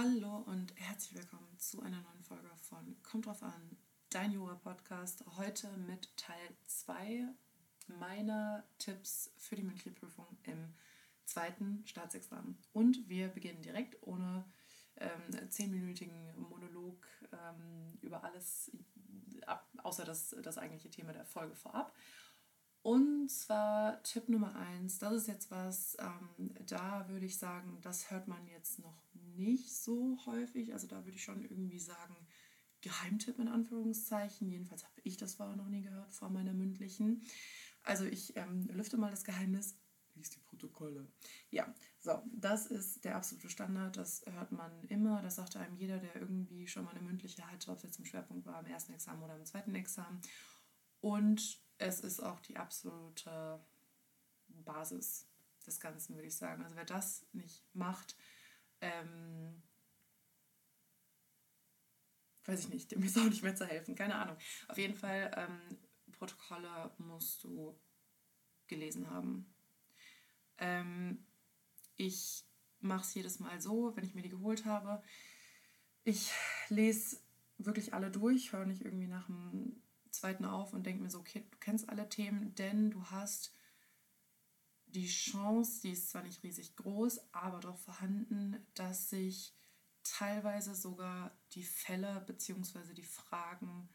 Hallo 0.00 0.44
und 0.46 0.72
herzlich 0.76 1.16
willkommen 1.16 1.58
zu 1.58 1.82
einer 1.82 2.00
neuen 2.00 2.22
Folge 2.22 2.48
von 2.68 2.96
Kommt 3.02 3.26
drauf 3.26 3.42
an, 3.42 3.76
dein 4.10 4.30
Jura-Podcast. 4.30 5.24
Heute 5.36 5.76
mit 5.76 6.16
Teil 6.16 6.56
2 6.66 7.26
meiner 7.98 8.62
Tipps 8.78 9.32
für 9.38 9.56
die 9.56 9.64
mündliche 9.64 9.90
Prüfung 9.90 10.38
im 10.44 10.72
zweiten 11.24 11.84
Staatsexamen. 11.84 12.56
Und 12.72 13.08
wir 13.08 13.26
beginnen 13.26 13.60
direkt 13.60 14.00
ohne 14.06 14.44
ähm, 14.98 15.50
zehnminütigen 15.50 16.48
Monolog 16.48 17.04
ähm, 17.32 17.98
über 18.00 18.22
alles, 18.22 18.70
ab, 19.46 19.68
außer 19.82 20.04
das, 20.04 20.36
das 20.44 20.58
eigentliche 20.58 20.90
Thema 20.90 21.12
der 21.12 21.24
Folge 21.24 21.56
vorab. 21.56 21.92
Und 22.82 23.28
zwar 23.28 24.02
Tipp 24.04 24.28
Nummer 24.28 24.54
eins, 24.54 24.98
das 24.98 25.12
ist 25.12 25.26
jetzt 25.26 25.50
was, 25.50 25.96
ähm, 25.98 26.54
da 26.66 27.08
würde 27.08 27.26
ich 27.26 27.36
sagen, 27.36 27.78
das 27.82 28.10
hört 28.10 28.28
man 28.28 28.46
jetzt 28.46 28.78
noch 28.78 29.07
nicht 29.38 29.74
so 29.74 30.18
häufig. 30.26 30.72
Also 30.72 30.86
da 30.86 31.04
würde 31.04 31.16
ich 31.16 31.24
schon 31.24 31.42
irgendwie 31.42 31.78
sagen, 31.78 32.16
Geheimtipp 32.80 33.38
in 33.38 33.48
Anführungszeichen. 33.48 34.50
Jedenfalls 34.50 34.84
habe 34.84 35.00
ich 35.02 35.16
das 35.16 35.34
vorher 35.34 35.56
noch 35.56 35.68
nie 35.68 35.82
gehört 35.82 36.14
vor 36.14 36.30
meiner 36.30 36.52
mündlichen. 36.52 37.22
Also 37.82 38.04
ich 38.04 38.36
ähm, 38.36 38.68
lüfte 38.72 38.96
mal 38.96 39.10
das 39.10 39.24
Geheimnis. 39.24 39.76
Lies 40.14 40.30
die 40.30 40.40
Protokolle. 40.40 41.06
Ja, 41.50 41.72
so, 42.00 42.22
das 42.32 42.66
ist 42.66 43.04
der 43.04 43.16
absolute 43.16 43.48
Standard. 43.48 43.96
Das 43.96 44.22
hört 44.26 44.52
man 44.52 44.82
immer. 44.84 45.22
Das 45.22 45.36
sagt 45.36 45.56
einem 45.56 45.76
jeder, 45.76 45.98
der 45.98 46.16
irgendwie 46.16 46.66
schon 46.66 46.84
mal 46.84 46.90
eine 46.90 47.02
mündliche 47.02 47.48
hatte, 47.50 47.70
ob 47.70 47.78
es 47.78 47.84
jetzt 47.84 47.98
im 47.98 48.04
Schwerpunkt 48.04 48.46
war, 48.46 48.60
im 48.60 48.66
ersten 48.66 48.92
Examen 48.92 49.22
oder 49.22 49.36
im 49.36 49.44
zweiten 49.44 49.74
Examen. 49.74 50.20
Und 51.00 51.62
es 51.78 52.00
ist 52.00 52.20
auch 52.20 52.40
die 52.40 52.56
absolute 52.56 53.64
Basis 54.48 55.28
des 55.66 55.78
Ganzen, 55.78 56.16
würde 56.16 56.28
ich 56.28 56.36
sagen. 56.36 56.62
Also 56.64 56.74
wer 56.76 56.84
das 56.84 57.26
nicht 57.32 57.64
macht, 57.74 58.16
ähm, 58.80 59.62
weiß 62.44 62.60
ich 62.60 62.68
nicht, 62.68 62.90
dem 62.92 63.02
ist 63.02 63.18
auch 63.18 63.24
nicht 63.24 63.42
mehr 63.42 63.56
zu 63.56 63.66
helfen, 63.66 63.94
keine 63.94 64.16
Ahnung. 64.16 64.36
Auf 64.68 64.78
jeden 64.78 64.94
Fall, 64.94 65.30
ähm, 65.36 65.78
Protokolle 66.12 66.90
musst 66.98 67.44
du 67.44 67.78
gelesen 68.66 69.08
haben. 69.10 69.46
Ähm, 70.58 71.24
ich 71.96 72.44
mache 72.80 73.02
es 73.02 73.14
jedes 73.14 73.38
Mal 73.38 73.60
so, 73.60 73.94
wenn 73.96 74.04
ich 74.04 74.14
mir 74.14 74.22
die 74.22 74.28
geholt 74.28 74.64
habe. 74.64 75.02
Ich 76.04 76.32
lese 76.68 77.20
wirklich 77.58 77.94
alle 77.94 78.10
durch, 78.10 78.52
höre 78.52 78.66
nicht 78.66 78.84
irgendwie 78.84 79.06
nach 79.06 79.26
dem 79.26 79.82
zweiten 80.10 80.44
auf 80.44 80.72
und 80.72 80.84
denke 80.84 81.02
mir 81.02 81.10
so, 81.10 81.18
okay, 81.18 81.44
du 81.50 81.58
kennst 81.58 81.88
alle 81.88 82.08
Themen, 82.08 82.54
denn 82.54 82.90
du 82.90 83.04
hast 83.10 83.52
die 84.94 85.06
Chance, 85.06 85.82
die 85.82 85.92
ist 85.92 86.10
zwar 86.10 86.22
nicht 86.22 86.42
riesig 86.42 86.76
groß, 86.76 87.32
aber 87.32 87.60
doch 87.60 87.78
vorhanden, 87.78 88.66
dass 88.74 89.10
sich 89.10 89.54
teilweise 90.02 90.74
sogar 90.74 91.36
die 91.52 91.64
Fälle 91.64 92.20
bzw. 92.26 92.94
die 92.94 93.02
Fragen 93.02 93.88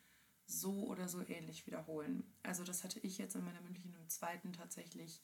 so 0.45 0.87
oder 0.87 1.07
so 1.07 1.25
ähnlich 1.27 1.65
wiederholen. 1.65 2.35
Also 2.43 2.63
das 2.63 2.83
hatte 2.83 2.99
ich 2.99 3.17
jetzt 3.17 3.35
in 3.35 3.43
meiner 3.43 3.61
mündlichen 3.61 3.95
im 3.95 4.09
zweiten 4.09 4.53
tatsächlich 4.53 5.21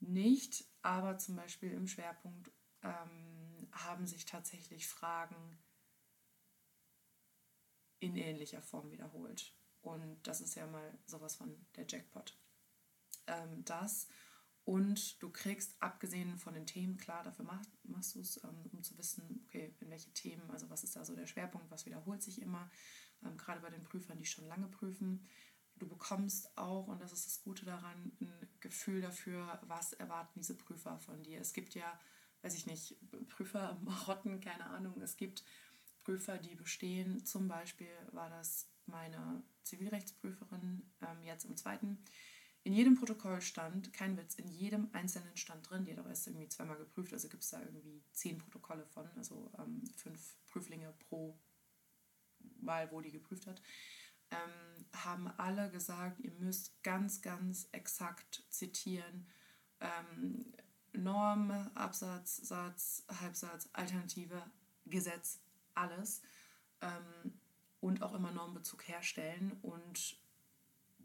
nicht, 0.00 0.64
aber 0.82 1.18
zum 1.18 1.36
Beispiel 1.36 1.72
im 1.72 1.86
Schwerpunkt 1.86 2.50
ähm, 2.82 3.68
haben 3.72 4.06
sich 4.06 4.24
tatsächlich 4.24 4.86
Fragen 4.86 5.58
in 8.00 8.16
ähnlicher 8.16 8.62
Form 8.62 8.90
wiederholt. 8.90 9.54
Und 9.80 10.26
das 10.26 10.40
ist 10.40 10.54
ja 10.54 10.66
mal 10.66 10.98
sowas 11.06 11.36
von 11.36 11.66
der 11.76 11.86
Jackpot. 11.86 12.36
Ähm, 13.26 13.64
das 13.64 14.08
und 14.64 15.22
du 15.22 15.30
kriegst, 15.30 15.76
abgesehen 15.80 16.38
von 16.38 16.54
den 16.54 16.66
Themen, 16.66 16.96
klar, 16.96 17.22
dafür 17.22 17.44
mach, 17.44 17.62
machst 17.82 18.14
du 18.14 18.20
es, 18.20 18.42
ähm, 18.44 18.70
um 18.72 18.82
zu 18.82 18.96
wissen, 18.96 19.44
okay, 19.44 19.74
in 19.80 19.90
welche 19.90 20.10
Themen, 20.12 20.50
also 20.50 20.70
was 20.70 20.84
ist 20.84 20.96
da 20.96 21.04
so 21.04 21.14
der 21.14 21.26
Schwerpunkt, 21.26 21.70
was 21.70 21.84
wiederholt 21.84 22.22
sich 22.22 22.40
immer, 22.40 22.70
ähm, 23.22 23.36
gerade 23.36 23.60
bei 23.60 23.68
den 23.68 23.84
Prüfern, 23.84 24.16
die 24.16 24.24
schon 24.24 24.46
lange 24.46 24.68
prüfen. 24.68 25.26
Du 25.76 25.86
bekommst 25.86 26.56
auch, 26.56 26.86
und 26.86 27.02
das 27.02 27.12
ist 27.12 27.26
das 27.26 27.42
Gute 27.42 27.66
daran, 27.66 28.12
ein 28.20 28.32
Gefühl 28.60 29.02
dafür, 29.02 29.60
was 29.66 29.92
erwarten 29.92 30.32
diese 30.36 30.56
Prüfer 30.56 30.98
von 30.98 31.22
dir. 31.22 31.40
Es 31.40 31.52
gibt 31.52 31.74
ja, 31.74 32.00
weiß 32.40 32.54
ich 32.54 32.66
nicht, 32.66 32.96
Prüfer, 33.28 33.78
Marotten, 33.82 34.40
keine 34.40 34.66
Ahnung, 34.66 35.02
es 35.02 35.18
gibt 35.18 35.44
Prüfer, 36.04 36.38
die 36.38 36.54
bestehen. 36.54 37.26
Zum 37.26 37.48
Beispiel 37.48 37.90
war 38.12 38.30
das 38.30 38.70
meine 38.86 39.42
Zivilrechtsprüferin 39.64 40.90
ähm, 41.02 41.22
jetzt 41.22 41.44
im 41.44 41.56
zweiten. 41.56 41.98
In 42.64 42.72
jedem 42.72 42.94
Protokoll 42.94 43.42
stand, 43.42 43.92
kein 43.92 44.16
Witz, 44.16 44.36
in 44.36 44.48
jedem 44.48 44.88
einzelnen 44.94 45.36
stand 45.36 45.68
drin, 45.68 45.84
die 45.84 45.94
hat 45.94 46.26
irgendwie 46.26 46.48
zweimal 46.48 46.78
geprüft, 46.78 47.12
also 47.12 47.28
gibt 47.28 47.42
es 47.42 47.50
da 47.50 47.60
irgendwie 47.60 48.02
zehn 48.12 48.38
Protokolle 48.38 48.86
von, 48.86 49.06
also 49.16 49.52
ähm, 49.58 49.84
fünf 49.96 50.34
Prüflinge 50.46 50.94
pro 51.08 51.38
Mal, 52.60 52.90
wo 52.90 53.02
die 53.02 53.10
geprüft 53.10 53.46
hat, 53.46 53.60
ähm, 54.30 54.86
haben 54.94 55.28
alle 55.36 55.70
gesagt, 55.70 56.20
ihr 56.20 56.32
müsst 56.32 56.82
ganz, 56.82 57.20
ganz 57.20 57.68
exakt 57.72 58.44
zitieren. 58.48 59.26
Ähm, 59.80 60.54
Norm, 60.92 61.50
Absatz, 61.74 62.36
Satz, 62.36 63.04
Halbsatz, 63.20 63.68
Alternative, 63.74 64.42
Gesetz, 64.86 65.40
alles 65.74 66.22
ähm, 66.80 67.38
und 67.80 68.02
auch 68.02 68.14
immer 68.14 68.30
Normbezug 68.30 68.88
herstellen 68.88 69.52
und 69.60 70.16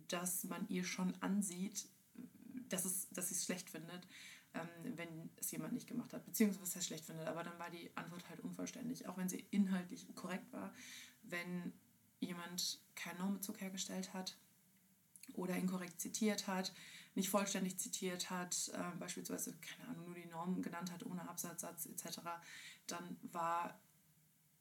dass 0.09 0.43
man 0.43 0.67
ihr 0.67 0.83
schon 0.83 1.13
ansieht, 1.21 1.87
dass, 2.69 2.85
es, 2.85 3.09
dass 3.09 3.29
sie 3.29 3.35
es 3.35 3.45
schlecht 3.45 3.69
findet, 3.69 4.07
ähm, 4.53 4.97
wenn 4.97 5.29
es 5.37 5.51
jemand 5.51 5.73
nicht 5.73 5.87
gemacht 5.87 6.13
hat, 6.13 6.25
beziehungsweise 6.25 6.79
er 6.79 6.81
schlecht 6.81 7.05
findet. 7.05 7.27
Aber 7.27 7.43
dann 7.43 7.57
war 7.59 7.69
die 7.69 7.95
Antwort 7.95 8.27
halt 8.29 8.39
unvollständig, 8.41 9.07
auch 9.07 9.17
wenn 9.17 9.29
sie 9.29 9.45
inhaltlich 9.51 10.07
korrekt 10.15 10.51
war. 10.51 10.73
Wenn 11.23 11.73
jemand 12.19 12.79
keinen 12.95 13.19
Normbezug 13.19 13.61
hergestellt 13.61 14.13
hat 14.13 14.37
oder 15.33 15.55
inkorrekt 15.55 16.01
zitiert 16.01 16.47
hat, 16.47 16.73
nicht 17.15 17.29
vollständig 17.29 17.77
zitiert 17.77 18.29
hat, 18.29 18.71
äh, 18.73 18.97
beispielsweise, 18.97 19.55
keine 19.57 19.89
Ahnung, 19.89 20.05
nur 20.07 20.15
die 20.15 20.25
Norm 20.25 20.61
genannt 20.61 20.91
hat 20.91 21.05
ohne 21.05 21.27
Absatzsatz 21.29 21.85
etc., 21.85 22.19
dann 22.87 23.17
war 23.21 23.79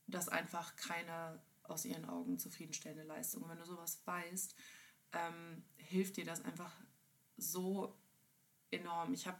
das 0.06 0.28
einfach 0.28 0.76
keine 0.76 1.41
aus 1.65 1.84
ihren 1.84 2.06
Augen 2.06 2.38
zufriedenstellende 2.38 3.04
Leistung. 3.04 3.42
Und 3.42 3.50
wenn 3.50 3.59
du 3.59 3.66
sowas 3.66 4.00
weißt, 4.04 4.54
ähm, 5.12 5.64
hilft 5.76 6.16
dir 6.16 6.24
das 6.24 6.44
einfach 6.44 6.72
so 7.36 7.94
enorm. 8.70 9.12
Ich 9.12 9.26
habe 9.26 9.38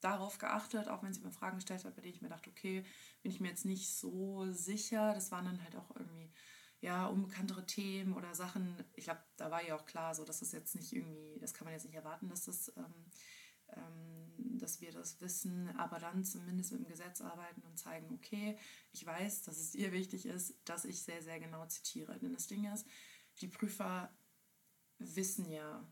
darauf 0.00 0.38
geachtet, 0.38 0.88
auch 0.88 1.02
wenn 1.02 1.12
sie 1.12 1.20
mir 1.20 1.32
Fragen 1.32 1.56
gestellt 1.56 1.84
hat, 1.84 1.96
bei 1.96 2.02
denen 2.02 2.14
ich 2.14 2.22
mir 2.22 2.28
dachte, 2.28 2.50
okay, 2.50 2.84
bin 3.22 3.32
ich 3.32 3.40
mir 3.40 3.48
jetzt 3.48 3.64
nicht 3.64 3.90
so 3.90 4.50
sicher. 4.52 5.12
Das 5.14 5.32
waren 5.32 5.46
dann 5.46 5.62
halt 5.62 5.76
auch 5.76 5.94
irgendwie 5.96 6.30
ja 6.80 7.06
unbekanntere 7.06 7.66
Themen 7.66 8.14
oder 8.14 8.34
Sachen. 8.34 8.84
Ich 8.94 9.04
glaube, 9.04 9.22
da 9.36 9.50
war 9.50 9.66
ja 9.66 9.74
auch 9.76 9.86
klar, 9.86 10.14
so 10.14 10.24
dass 10.24 10.40
das 10.40 10.52
jetzt 10.52 10.76
nicht 10.76 10.92
irgendwie, 10.92 11.38
das 11.40 11.54
kann 11.54 11.64
man 11.64 11.74
jetzt 11.74 11.84
nicht 11.84 11.96
erwarten, 11.96 12.28
dass 12.28 12.44
das 12.44 12.72
ähm, 12.76 13.10
ähm, 13.76 14.58
dass 14.58 14.80
wir 14.80 14.92
das 14.92 15.20
wissen, 15.20 15.68
aber 15.76 15.98
dann 15.98 16.24
zumindest 16.24 16.72
mit 16.72 16.80
dem 16.80 16.88
Gesetz 16.88 17.20
arbeiten 17.20 17.62
und 17.62 17.78
zeigen, 17.78 18.12
okay, 18.12 18.58
ich 18.92 19.04
weiß, 19.04 19.42
dass 19.42 19.58
es 19.58 19.74
ihr 19.74 19.92
wichtig 19.92 20.26
ist, 20.26 20.54
dass 20.64 20.84
ich 20.84 21.02
sehr, 21.02 21.22
sehr 21.22 21.38
genau 21.38 21.64
zitiere. 21.66 22.18
Denn 22.18 22.32
das 22.32 22.46
Ding 22.46 22.70
ist, 22.72 22.86
die 23.40 23.48
Prüfer 23.48 24.10
wissen 24.98 25.50
ja, 25.50 25.86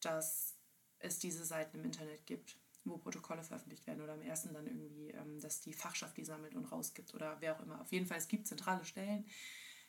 dass 0.00 0.56
es 0.98 1.18
diese 1.18 1.44
Seiten 1.44 1.78
im 1.78 1.84
Internet 1.84 2.26
gibt, 2.26 2.58
wo 2.84 2.98
Protokolle 2.98 3.42
veröffentlicht 3.42 3.86
werden 3.86 4.02
oder 4.02 4.14
im 4.14 4.22
ersten 4.22 4.52
dann 4.52 4.66
irgendwie, 4.66 5.10
ähm, 5.10 5.40
dass 5.40 5.60
die 5.60 5.72
Fachschaft 5.72 6.16
die 6.16 6.24
sammelt 6.24 6.54
und 6.54 6.66
rausgibt 6.66 7.14
oder 7.14 7.40
wer 7.40 7.56
auch 7.56 7.60
immer. 7.60 7.80
Auf 7.80 7.92
jeden 7.92 8.06
Fall, 8.06 8.18
es 8.18 8.28
gibt 8.28 8.46
zentrale 8.46 8.84
Stellen, 8.84 9.26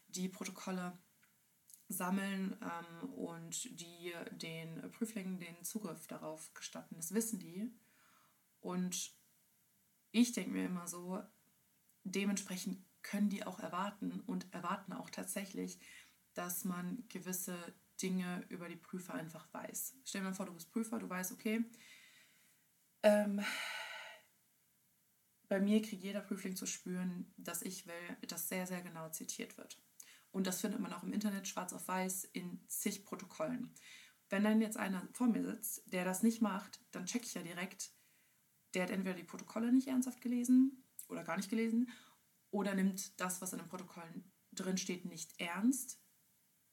die 0.07 0.29
Protokolle 0.29 0.97
sammeln 1.87 2.57
ähm, 2.61 3.09
und 3.09 3.79
die 3.79 4.13
den 4.31 4.89
Prüflingen 4.91 5.39
den 5.39 5.63
Zugriff 5.63 6.07
darauf 6.07 6.53
gestatten. 6.53 6.95
Das 6.95 7.13
wissen 7.13 7.39
die. 7.39 7.71
Und 8.61 9.13
ich 10.11 10.31
denke 10.31 10.51
mir 10.51 10.65
immer 10.65 10.87
so, 10.87 11.21
dementsprechend 12.03 12.83
können 13.01 13.29
die 13.29 13.45
auch 13.45 13.59
erwarten 13.59 14.21
und 14.21 14.51
erwarten 14.53 14.93
auch 14.93 15.09
tatsächlich, 15.09 15.79
dass 16.33 16.63
man 16.63 17.03
gewisse 17.09 17.55
Dinge 18.01 18.45
über 18.49 18.67
die 18.67 18.75
Prüfer 18.75 19.13
einfach 19.13 19.51
weiß. 19.53 19.95
Stell 20.03 20.21
dir 20.21 20.27
mal 20.27 20.33
vor, 20.33 20.45
du 20.45 20.53
bist 20.53 20.71
Prüfer, 20.71 20.99
du 20.99 21.09
weißt, 21.09 21.31
okay, 21.31 21.63
ähm, 23.03 23.39
bei 25.47 25.59
mir 25.59 25.81
kriegt 25.81 26.03
jeder 26.03 26.21
Prüfling 26.21 26.55
zu 26.55 26.65
spüren, 26.65 27.31
dass 27.37 27.61
ich 27.61 27.85
will, 27.85 28.17
dass 28.27 28.49
sehr, 28.49 28.65
sehr 28.65 28.81
genau 28.81 29.09
zitiert 29.09 29.57
wird. 29.57 29.79
Und 30.31 30.47
das 30.47 30.61
findet 30.61 30.81
man 30.81 30.91
auch 30.91 31.03
im 31.03 31.13
Internet 31.13 31.47
schwarz 31.47 31.71
auf 31.71 31.87
weiß 31.87 32.25
in 32.25 32.59
zig 32.67 33.05
Protokollen. 33.05 33.73
Wenn 34.29 34.43
dann 34.43 34.59
jetzt 34.59 34.77
einer 34.77 35.07
vor 35.13 35.27
mir 35.27 35.43
sitzt, 35.43 35.83
der 35.85 36.03
das 36.03 36.23
nicht 36.23 36.41
macht, 36.41 36.79
dann 36.91 37.05
checke 37.05 37.25
ich 37.25 37.35
ja 37.35 37.43
direkt, 37.43 37.91
der 38.73 38.83
hat 38.83 38.89
entweder 38.89 39.15
die 39.15 39.23
Protokolle 39.23 39.71
nicht 39.71 39.87
ernsthaft 39.87 40.19
gelesen 40.19 40.83
oder 41.07 41.23
gar 41.23 41.37
nicht 41.37 41.49
gelesen 41.49 41.91
oder 42.49 42.73
nimmt 42.73 43.19
das, 43.19 43.39
was 43.41 43.53
in 43.53 43.59
den 43.59 43.67
Protokollen 43.67 44.31
drin 44.51 44.77
steht, 44.77 45.05
nicht 45.05 45.39
ernst. 45.39 46.01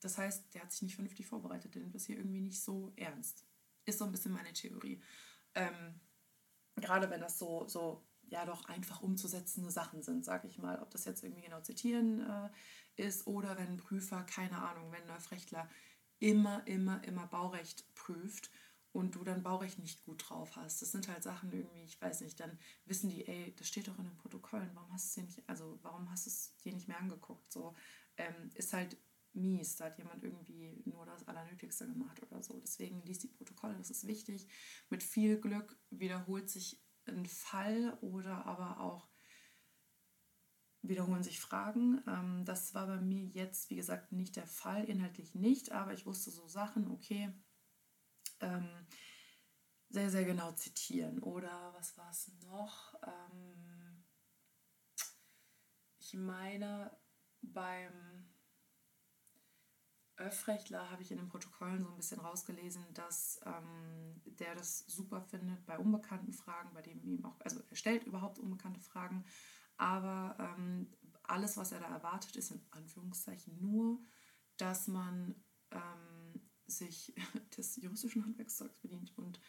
Das 0.03 0.19
heißt, 0.19 0.53
der 0.55 0.63
hat 0.63 0.73
sich 0.73 0.83
nicht 0.83 0.95
vernünftig 0.97 1.27
vorbereitet, 1.27 1.75
der 1.75 1.83
nimmt 1.83 1.95
das 1.95 2.05
hier 2.05 2.17
irgendwie 2.17 2.41
nicht 2.41 2.61
so 2.61 2.93
ernst. 2.97 3.47
Ist 3.85 3.99
so 3.99 4.05
ein 4.05 4.13
bisschen 4.13 4.33
meine 4.33 4.53
Theorie. 4.53 5.01
Ähm, 5.55 6.01
gerade 6.77 7.09
wenn 7.11 7.21
das 7.21 7.39
so, 7.39 7.67
so 7.69 8.05
ja 8.23 8.45
doch 8.45 8.65
einfach 8.67 9.01
umzusetzende 9.03 9.71
Sachen 9.71 10.03
sind, 10.03 10.25
sag 10.25 10.45
ich 10.45 10.59
mal. 10.59 10.81
Ob 10.81 10.91
das 10.91 11.05
jetzt 11.05 11.23
irgendwie 11.23 11.43
genau 11.43 11.61
zitieren 11.61 12.21
äh, 12.29 12.51
ist 12.97 13.27
oder 13.27 13.57
wenn 13.59 13.69
ein 13.69 13.77
Prüfer, 13.77 14.25
keine 14.25 14.59
Ahnung, 14.59 14.91
wenn 14.91 15.03
ein 15.03 15.09
Neufrechtler 15.09 15.69
immer, 16.19 16.67
immer, 16.67 17.03
immer 17.05 17.27
Baurecht 17.27 17.95
prüft 17.95 18.51
und 18.93 19.15
du 19.15 19.25
dann 19.25 19.43
Baurecht 19.43 19.79
nicht 19.79 20.05
gut 20.05 20.29
drauf 20.29 20.57
hast. 20.57 20.83
Das 20.83 20.93
sind 20.93 21.09
halt 21.09 21.23
Sachen 21.23 21.53
irgendwie, 21.53 21.83
ich 21.83 22.01
weiß 22.01 22.21
nicht, 22.21 22.39
dann 22.41 22.59
wissen 22.85 23.09
die, 23.09 23.27
ey, 23.27 23.55
das 23.57 23.69
steht 23.69 23.89
doch 23.89 23.99
in 23.99 24.05
den 24.05 24.17
Protokollen, 24.17 24.71
warum 24.75 24.93
hast 24.93 25.05
du 25.05 25.09
es 25.09 25.15
dir 25.15 25.23
nicht, 25.25 25.49
also 25.49 25.79
warum 25.83 26.11
hast 26.11 26.27
du 26.27 26.31
es 26.31 26.57
dir 26.59 26.73
nicht 26.73 26.89
mehr 26.89 26.99
angeguckt? 26.99 27.51
So 27.53 27.75
ähm, 28.17 28.51
ist 28.55 28.73
halt 28.73 28.97
mies, 29.35 29.77
da 29.77 29.87
hat 29.87 29.99
jemand 29.99 30.23
irgendwie 30.23 30.83
nur 30.85 31.07
das 31.07 31.27
Allernötigste 31.27 31.87
gemacht 31.87 32.23
oder 32.23 32.43
so. 32.43 32.59
Deswegen 32.61 33.03
liest 33.03 33.23
die 33.23 33.29
Protokolle, 33.29 33.77
das 33.77 33.91
ist 33.91 34.07
wichtig. 34.07 34.47
Mit 34.91 35.03
viel 35.03 35.41
Glück 35.41 35.79
wiederholt 35.91 36.51
sich 36.51 36.83
ein 37.07 37.27
Fall 37.27 37.99
oder 38.01 38.47
aber 38.47 38.81
auch 38.81 39.09
wiederholen 40.83 41.23
sich 41.23 41.41
Fragen. 41.41 42.03
Ähm, 42.07 42.45
das 42.45 42.75
war 42.75 42.87
bei 42.87 43.01
mir 43.01 43.25
jetzt, 43.25 43.71
wie 43.71 43.77
gesagt, 43.77 44.13
nicht 44.13 44.37
der 44.37 44.47
Fall, 44.47 44.85
inhaltlich 44.85 45.35
nicht, 45.35 45.73
aber 45.73 45.93
ich 45.93 46.07
wusste 46.07 46.31
so 46.31 46.49
Sachen, 46.49 46.91
okay, 46.91 47.33
ähm, 48.41 48.69
sehr, 49.89 50.11
sehr 50.11 50.25
genau 50.25 50.53
zitieren. 50.53 51.21
Oder 51.21 51.73
was 51.75 51.97
war 51.97 52.11
es 52.11 52.33
noch? 52.43 52.95
Ähm, 53.07 54.05
ich 55.99 56.15
meine, 56.15 56.97
beim 57.43 58.12
Öffrechtler 60.17 60.91
habe 60.91 61.03
ich 61.03 61.11
in 61.11 61.19
den 61.19 61.29
Protokollen 61.29 61.83
so 61.83 61.91
ein 61.91 61.97
bisschen 61.97 62.21
rausgelesen, 62.21 62.85
dass 62.95 63.41
ähm, 63.45 64.21
der 64.25 64.55
das 64.55 64.81
super 64.81 65.23
findet 65.23 65.65
bei 65.67 65.79
unbekannten 65.79 66.33
Fragen, 66.33 66.73
bei 66.75 66.83
dem 66.83 67.03
ihm 67.03 67.25
auch, 67.25 67.41
also 67.41 67.61
er 67.69 67.77
stellt 67.77 68.05
überhaupt 68.05 68.39
unbekannte 68.39 68.81
Fragen, 68.81 69.25
aber 69.77 70.37
ähm, 70.39 70.93
alles, 71.23 71.57
was 71.57 71.73
er 71.73 71.81
da 71.81 71.87
erwartet, 71.87 72.37
ist 72.37 72.51
in 72.51 72.61
Anführungszeichen 72.71 73.61
nur, 73.61 74.03
dass 74.57 74.87
man 74.87 75.35
ähm, 75.71 76.41
sich 76.67 77.15
des 77.57 77.77
juristischen 77.77 78.25
Handwerkszeugs 78.25 78.79
bedient 78.79 79.17
und 79.17 79.41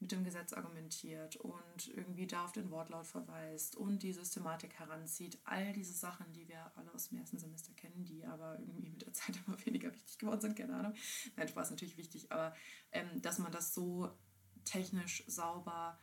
mit 0.00 0.12
dem 0.12 0.22
Gesetz 0.22 0.52
argumentiert 0.52 1.36
und 1.36 1.88
irgendwie 1.88 2.26
da 2.26 2.44
auf 2.44 2.52
den 2.52 2.70
Wortlaut 2.70 3.06
verweist 3.06 3.76
und 3.76 4.02
die 4.02 4.12
Systematik 4.12 4.78
heranzieht. 4.78 5.38
All 5.44 5.72
diese 5.72 5.92
Sachen, 5.92 6.32
die 6.32 6.48
wir 6.48 6.70
alle 6.76 6.92
aus 6.94 7.08
dem 7.08 7.18
ersten 7.18 7.38
Semester 7.38 7.72
kennen, 7.74 8.04
die 8.04 8.24
aber 8.24 8.58
irgendwie 8.60 8.90
mit 8.90 9.02
der 9.02 9.12
Zeit 9.12 9.36
immer 9.46 9.56
weniger 9.66 9.92
wichtig 9.92 10.18
geworden 10.18 10.40
sind, 10.40 10.56
keine 10.56 10.76
Ahnung. 10.76 10.94
Nein, 11.36 11.48
Spaß 11.48 11.70
natürlich 11.70 11.96
wichtig, 11.96 12.30
aber 12.30 12.54
ähm, 12.92 13.20
dass 13.22 13.38
man 13.38 13.50
das 13.50 13.74
so 13.74 14.10
technisch 14.64 15.24
sauber 15.26 15.98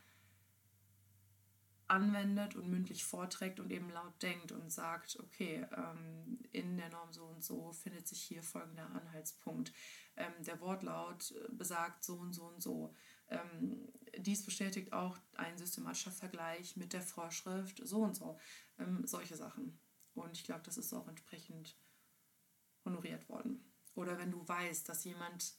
anwendet 1.88 2.56
und 2.56 2.70
mündlich 2.70 3.06
vorträgt 3.06 3.60
und 3.60 3.72
eben 3.72 3.90
laut 3.92 4.22
denkt 4.22 4.52
und 4.52 4.72
sagt, 4.72 5.20
okay, 5.20 5.66
ähm, 5.78 6.40
in 6.52 6.78
der 6.78 6.90
Norm 6.90 7.14
so 7.14 7.26
und 7.26 7.44
so 7.44 7.72
findet 7.74 8.08
sich 8.08 8.22
hier 8.22 8.42
folgender 8.42 8.90
Anhaltspunkt. 8.90 9.72
Ähm, 10.18 10.34
der 10.40 10.60
Wortlaut 10.62 11.34
besagt 11.52 12.04
so 12.04 12.16
und 12.16 12.34
so 12.34 12.46
und 12.46 12.62
so. 12.62 12.96
Ähm, 13.30 13.92
dies 14.18 14.46
bestätigt 14.46 14.94
auch 14.94 15.18
ein 15.34 15.58
systematischer 15.58 16.12
Vergleich 16.12 16.78
mit 16.78 16.94
der 16.94 17.02
Vorschrift 17.02 17.82
so 17.84 18.02
und 18.02 18.16
so. 18.16 18.40
Ähm, 18.78 19.06
solche 19.06 19.36
Sachen. 19.36 19.80
Und 20.14 20.38
ich 20.38 20.44
glaube, 20.44 20.64
das 20.64 20.78
ist 20.78 20.94
auch 20.94 21.08
entsprechend 21.08 21.78
honoriert 22.86 23.28
worden. 23.30 23.72
Oder 23.96 24.18
wenn 24.18 24.32
du 24.32 24.48
weißt, 24.48 24.88
dass 24.88 25.04
jemand 25.04 25.56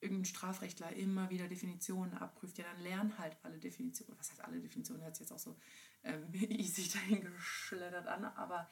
irgendein 0.00 0.26
Strafrechtler 0.26 0.92
immer 0.92 1.30
wieder 1.30 1.48
Definitionen 1.48 2.14
abprüft, 2.14 2.58
ja, 2.58 2.64
dann 2.64 2.82
lern 2.82 3.18
halt 3.18 3.36
alle 3.42 3.58
Definitionen. 3.58 4.18
Was 4.18 4.30
heißt 4.30 4.44
alle 4.44 4.60
Definitionen? 4.60 5.02
Hört 5.02 5.16
sich 5.16 5.24
jetzt 5.24 5.32
auch 5.32 5.38
so 5.38 5.56
ähm, 6.04 6.28
easy 6.32 6.88
dahin 6.88 7.22
geschleddert 7.22 8.06
an, 8.06 8.24
aber 8.24 8.68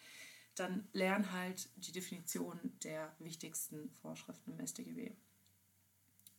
dann 0.55 0.89
lern 0.93 1.33
halt 1.33 1.69
die 1.77 1.93
Definition 1.93 2.59
der 2.83 3.15
wichtigsten 3.19 3.91
Vorschriften 3.91 4.53
im 4.53 4.67
StGB. 4.67 5.15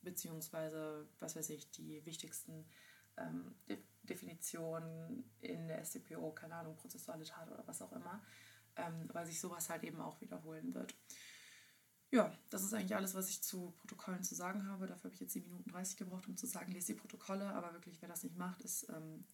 Beziehungsweise, 0.08 1.06
was 1.20 1.36
weiß 1.36 1.50
ich, 1.50 1.70
die 1.72 2.06
wichtigsten 2.06 2.66
ähm, 3.18 3.56
De 3.68 3.78
Definitionen 4.04 5.30
in 5.42 5.68
der 5.68 5.84
StPO, 5.84 6.32
keine 6.32 6.56
Ahnung, 6.56 6.78
prozessuale 6.78 7.26
Tat 7.26 7.52
oder 7.52 7.68
was 7.68 7.82
auch 7.82 7.92
immer, 7.92 8.24
ähm, 8.78 9.10
weil 9.12 9.26
sich 9.26 9.42
sowas 9.42 9.70
halt 9.70 9.84
eben 9.84 10.00
auch 10.00 10.22
wiederholen 10.22 10.74
wird. 10.74 10.96
Ja, 12.10 12.34
das 12.50 12.64
ist 12.64 12.74
eigentlich 12.74 12.96
alles, 12.96 13.16
was 13.16 13.30
ich 13.30 13.44
zu 13.44 13.72
Protokollen 13.72 14.24
zu 14.24 14.34
sagen 14.34 14.66
habe. 14.70 14.88
Dafür 14.88 15.10
habe 15.10 15.16
ich 15.16 15.20
jetzt 15.20 15.34
7 15.34 15.50
Minuten 15.50 15.72
30 15.72 15.98
gebraucht, 15.98 16.26
um 16.30 16.38
zu 16.38 16.48
sagen, 16.48 16.72
lese 16.72 16.94
die 16.94 17.00
Protokolle. 17.00 17.54
Aber 17.54 17.74
wirklich, 17.74 18.02
wer 18.02 18.08
das 18.08 18.24
nicht 18.24 18.38
macht, 18.38 18.62
ist 18.62 18.88
ähm, 18.88 19.26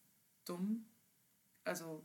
dumm. 0.44 0.90
Also 1.66 2.04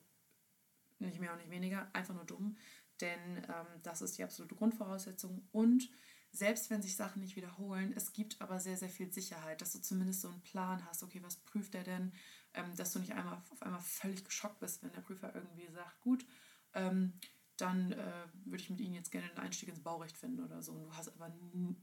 nicht 0.98 1.20
mehr 1.20 1.32
und 1.32 1.38
nicht 1.38 1.50
weniger, 1.50 1.88
einfach 1.94 2.14
nur 2.14 2.26
dumm. 2.26 2.58
Denn 3.00 3.38
ähm, 3.38 3.66
das 3.82 4.02
ist 4.02 4.18
die 4.18 4.24
absolute 4.24 4.56
Grundvoraussetzung. 4.56 5.48
Und 5.52 5.88
selbst 6.32 6.70
wenn 6.70 6.82
sich 6.82 6.96
Sachen 6.96 7.20
nicht 7.20 7.36
wiederholen, 7.36 7.92
es 7.96 8.12
gibt 8.12 8.40
aber 8.40 8.60
sehr, 8.60 8.76
sehr 8.76 8.88
viel 8.88 9.12
Sicherheit, 9.12 9.60
dass 9.60 9.72
du 9.72 9.80
zumindest 9.80 10.20
so 10.20 10.28
einen 10.28 10.42
Plan 10.42 10.84
hast, 10.86 11.02
okay, 11.02 11.22
was 11.22 11.36
prüft 11.36 11.74
er 11.74 11.84
denn? 11.84 12.12
Ähm, 12.54 12.74
dass 12.76 12.92
du 12.92 12.98
nicht 12.98 13.12
einmal 13.14 13.42
auf 13.50 13.62
einmal 13.62 13.80
völlig 13.80 14.24
geschockt 14.24 14.60
bist, 14.60 14.82
wenn 14.82 14.92
der 14.92 15.00
Prüfer 15.00 15.34
irgendwie 15.34 15.68
sagt, 15.72 16.00
gut, 16.00 16.26
ähm, 16.74 17.12
dann 17.56 17.92
äh, 17.92 18.24
würde 18.44 18.62
ich 18.62 18.70
mit 18.70 18.80
Ihnen 18.80 18.94
jetzt 18.94 19.10
gerne 19.10 19.28
einen 19.28 19.38
Einstieg 19.38 19.68
ins 19.68 19.82
Baurecht 19.82 20.16
finden 20.16 20.44
oder 20.44 20.62
so. 20.62 20.72
Und 20.72 20.84
du 20.84 20.96
hast 20.96 21.08
aber 21.08 21.34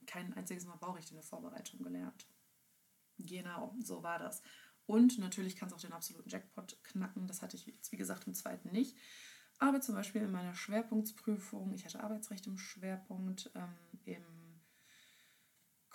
kein 0.06 0.34
einziges 0.34 0.66
Mal 0.66 0.78
Baurecht 0.78 1.10
in 1.12 1.18
der 1.18 1.24
Vorbereitung 1.24 1.84
gelernt. 1.84 2.26
Genau, 3.18 3.76
so 3.84 4.02
war 4.02 4.20
das. 4.20 4.42
Und 4.86 5.18
natürlich 5.18 5.56
kannst 5.56 5.74
du 5.74 5.78
auch 5.78 5.82
den 5.82 5.94
absoluten 5.94 6.30
Jackpot 6.30 6.82
knacken. 6.84 7.28
Das 7.28 7.42
hatte 7.42 7.58
ich 7.58 7.66
jetzt, 7.66 7.92
wie 7.92 7.98
gesagt, 7.98 8.28
im 8.28 8.34
zweiten 8.34 8.72
nicht. 8.72 8.96
Aber 9.60 9.82
zum 9.82 9.96
Beispiel 9.96 10.22
in 10.22 10.32
meiner 10.32 10.54
Schwerpunktsprüfung, 10.54 11.74
ich 11.74 11.86
hatte 11.86 12.04
Arbeitsrecht 12.04 12.46
im 12.48 12.58
Schwerpunkt, 12.58 13.52
ähm, 13.56 13.74
im 14.06 14.24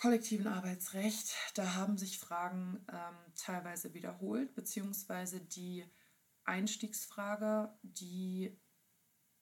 kollektiven 0.00 0.46
Arbeitsrecht, 0.46 1.34
da 1.54 1.74
haben 1.74 1.98
sich 1.98 2.18
Fragen 2.18 2.84
ähm, 2.90 3.16
teilweise 3.36 3.92
wiederholt, 3.92 4.54
beziehungsweise 4.54 5.40
die 5.40 5.84
Einstiegsfrage, 6.44 7.76
die 7.82 8.58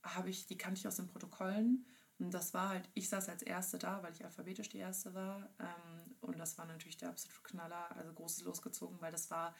habe 0.02 0.30
ich, 0.30 0.46
die 0.46 0.58
kannte 0.58 0.80
ich 0.80 0.88
aus 0.88 0.96
den 0.96 1.06
Protokollen. 1.06 1.86
Und 2.18 2.34
das 2.34 2.54
war 2.54 2.70
halt, 2.70 2.90
ich 2.94 3.08
saß 3.08 3.28
als 3.28 3.42
Erste 3.42 3.78
da, 3.78 4.02
weil 4.02 4.12
ich 4.12 4.24
alphabetisch 4.24 4.68
die 4.68 4.78
Erste 4.78 5.14
war. 5.14 5.48
Ähm, 5.60 6.16
und 6.20 6.38
das 6.38 6.58
war 6.58 6.66
natürlich 6.66 6.96
der 6.96 7.10
absolute 7.10 7.42
Knaller, 7.44 7.96
also 7.96 8.12
großes 8.12 8.42
losgezogen, 8.42 9.00
weil 9.00 9.12
das 9.12 9.30
war 9.30 9.54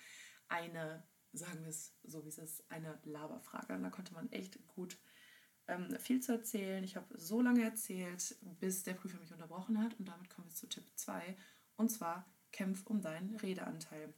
eine, 0.49 1.07
sagen 1.33 1.63
wir 1.63 1.71
es 1.71 1.95
so 2.03 2.25
wie 2.25 2.29
es 2.31 2.39
ist, 2.39 2.69
eine 2.73 2.99
Laberfrage. 3.05 3.75
Und 3.75 3.85
da 3.85 3.91
konnte 3.91 4.15
man 4.15 4.33
echt 4.33 4.67
gut 4.67 4.99
ähm, 5.69 5.97
viel 6.01 6.21
zu 6.21 6.33
erzählen. 6.33 6.83
Ich 6.83 6.97
habe 6.97 7.19
so 7.19 7.41
lange 7.41 7.63
erzählt, 7.63 8.37
bis 8.59 8.83
der 8.83 8.95
Prüfer 8.95 9.19
mich 9.21 9.33
unterbrochen 9.33 9.83
hat. 9.83 9.99
Und 9.99 10.09
damit 10.09 10.31
kommen 10.31 10.49
wir 10.49 10.55
zu 10.55 10.67
Tipp 10.67 10.85
2. 10.97 11.37
Und 11.77 11.91
zwar, 11.91 12.27
kämpf 12.53 12.87
um 12.87 13.03
deinen 13.03 13.37
Redeanteil. 13.37 14.13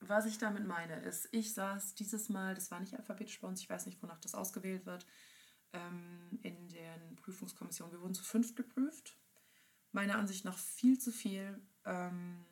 Was 0.00 0.26
ich 0.26 0.38
damit 0.38 0.66
meine, 0.66 0.96
ist, 1.00 1.28
ich 1.32 1.54
saß 1.54 1.94
dieses 1.94 2.28
Mal, 2.28 2.54
das 2.54 2.70
war 2.70 2.80
nicht 2.80 2.94
alphabetisch 2.94 3.40
bei 3.40 3.48
uns, 3.48 3.60
ich 3.60 3.70
weiß 3.70 3.86
nicht, 3.86 4.02
wonach 4.02 4.18
das 4.18 4.34
ausgewählt 4.34 4.84
wird, 4.84 5.06
ähm, 5.72 6.38
in 6.42 6.68
den 6.68 7.16
Prüfungskommissionen. 7.16 7.92
Wir 7.92 8.00
wurden 8.00 8.14
zu 8.14 8.24
fünf 8.24 8.54
geprüft. 8.54 9.16
Meiner 9.92 10.18
Ansicht 10.18 10.44
nach 10.44 10.58
viel 10.58 10.98
zu 10.98 11.12
viel, 11.12 11.60
ähm, 11.84 12.44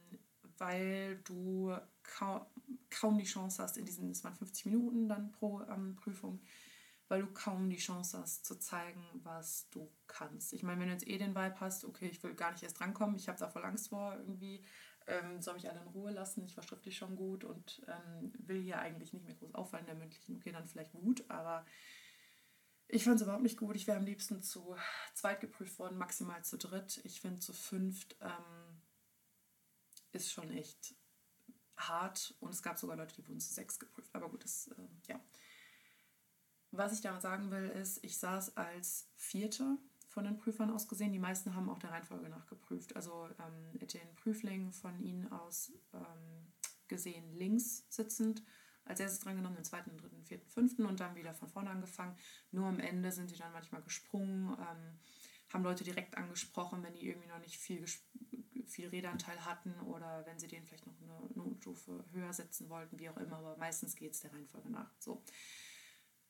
weil 0.59 1.21
du 1.25 1.77
kaum, 2.03 2.47
kaum 2.91 3.19
die 3.19 3.25
Chance 3.25 3.63
hast, 3.63 3.79
in 3.79 3.85
diesen, 3.85 4.11
es 4.11 4.23
waren 4.23 4.35
50 4.35 4.67
Minuten 4.67 5.09
dann 5.09 5.33
pro 5.33 5.63
ähm, 5.63 5.97
Prüfung, 5.97 6.41
weil 7.11 7.23
du 7.23 7.33
kaum 7.33 7.69
die 7.69 7.77
Chance 7.77 8.19
hast 8.19 8.47
zu 8.47 8.55
zeigen, 8.55 9.05
was 9.25 9.69
du 9.71 9.93
kannst. 10.07 10.53
Ich 10.53 10.63
meine, 10.63 10.81
wenn 10.81 10.87
du 10.87 10.93
jetzt 10.93 11.09
eh 11.09 11.19
den 11.19 11.35
Vibe 11.35 11.59
hast, 11.59 11.85
okay, 11.85 12.09
ich 12.09 12.23
will 12.23 12.35
gar 12.35 12.53
nicht 12.53 12.63
erst 12.63 12.79
drankommen, 12.79 13.17
ich 13.17 13.29
habe 13.29 13.39
da 13.39 13.49
voll 13.49 13.65
Angst 13.65 13.89
vor, 13.89 14.15
irgendwie 14.17 14.65
ähm, 15.09 15.43
soll 15.43 15.55
mich 15.55 15.69
alle 15.69 15.81
in 15.81 15.89
Ruhe 15.89 16.13
lassen, 16.13 16.45
ich 16.45 16.57
war 16.57 16.63
schriftlich 16.63 16.97
schon 16.97 17.17
gut 17.17 17.43
und 17.43 17.83
ähm, 17.89 18.33
will 18.39 18.63
hier 18.63 18.79
eigentlich 18.79 19.13
nicht 19.13 19.25
mehr 19.25 19.35
groß 19.35 19.57
auffallen 19.57 19.87
in 19.87 19.91
der 19.91 19.97
mündlichen, 19.97 20.37
okay, 20.37 20.53
dann 20.53 20.67
vielleicht 20.67 20.93
gut, 20.93 21.29
aber 21.29 21.67
ich 22.87 23.03
fand 23.03 23.17
es 23.17 23.23
überhaupt 23.23 23.43
nicht 23.43 23.57
gut. 23.57 23.77
Ich 23.77 23.87
wäre 23.87 23.99
am 23.99 24.05
liebsten 24.05 24.43
zu 24.43 24.77
zweit 25.15 25.41
geprüft 25.41 25.79
worden, 25.79 25.99
maximal 25.99 26.45
zu 26.45 26.59
dritt. 26.59 27.01
Ich 27.05 27.21
finde, 27.21 27.39
zu 27.39 27.53
fünft 27.53 28.17
ähm, 28.21 28.83
ist 30.13 30.33
schon 30.33 30.51
echt 30.51 30.97
hart 31.77 32.35
und 32.41 32.51
es 32.51 32.63
gab 32.63 32.79
sogar 32.79 32.97
Leute, 32.97 33.15
die 33.15 33.27
wurden 33.27 33.41
zu 33.41 33.53
sechs 33.53 33.79
geprüft. 33.79 34.11
Aber 34.13 34.29
gut, 34.29 34.43
das, 34.43 34.69
äh, 34.69 34.89
ja. 35.09 35.21
Was 36.73 36.93
ich 36.93 37.01
damit 37.01 37.23
sagen 37.23 37.51
will, 37.51 37.69
ist, 37.69 38.05
ich 38.05 38.19
saß 38.19 38.57
als 38.57 39.09
Vierte 39.17 39.77
von 40.09 40.25
den 40.25 40.37
Prüfern 40.37 40.71
aus 40.71 40.89
gesehen. 40.89 41.13
Die 41.13 41.19
meisten 41.19 41.55
haben 41.55 41.69
auch 41.69 41.79
der 41.79 41.91
Reihenfolge 41.91 42.29
nach 42.29 42.47
geprüft. 42.47 42.95
Also 42.97 43.29
ähm, 43.39 43.87
den 43.87 44.15
Prüfling 44.17 44.73
von 44.73 44.99
ihnen 45.01 45.31
aus 45.33 45.73
ähm, 45.95 46.53
gesehen 46.89 47.33
links 47.33 47.87
sitzend, 47.89 48.43
als 48.85 49.01
erstes 49.01 49.21
drangenommen, 49.21 49.57
den 49.57 49.65
zweiten, 49.65 49.97
dritten, 49.97 50.25
vierten, 50.25 50.49
fünften 50.49 50.85
und 50.85 51.01
dann 51.01 51.15
wieder 51.15 51.33
von 51.33 51.49
vorne 51.49 51.71
angefangen. 51.71 52.17
Nur 52.51 52.67
am 52.67 52.81
Ende 52.81 53.13
sind 53.13 53.31
sie 53.31 53.37
dann 53.37 53.53
manchmal 53.53 53.83
gesprungen, 53.83 54.57
ähm, 54.59 54.99
haben 55.53 55.63
Leute 55.65 55.85
direkt 55.85 56.17
angesprochen, 56.17 56.83
wenn 56.83 56.95
die 56.95 57.09
irgendwie 57.09 57.29
noch 57.29 57.39
nicht 57.41 57.57
viel, 57.57 57.85
viel 58.67 58.89
Redeanteil 58.89 59.45
hatten 59.45 59.79
oder 59.81 60.25
wenn 60.27 60.39
sie 60.39 60.49
den 60.49 60.65
vielleicht 60.65 60.87
noch 60.87 61.01
eine 61.01 61.31
Notstufe 61.35 62.05
höher 62.13 62.33
setzen 62.33 62.69
wollten, 62.69 62.99
wie 62.99 63.09
auch 63.09 63.17
immer, 63.17 63.37
aber 63.37 63.57
meistens 63.57 63.97
geht 63.97 64.13
es 64.13 64.21
der 64.21 64.33
Reihenfolge 64.33 64.71
nach. 64.71 64.93
So. 64.99 65.23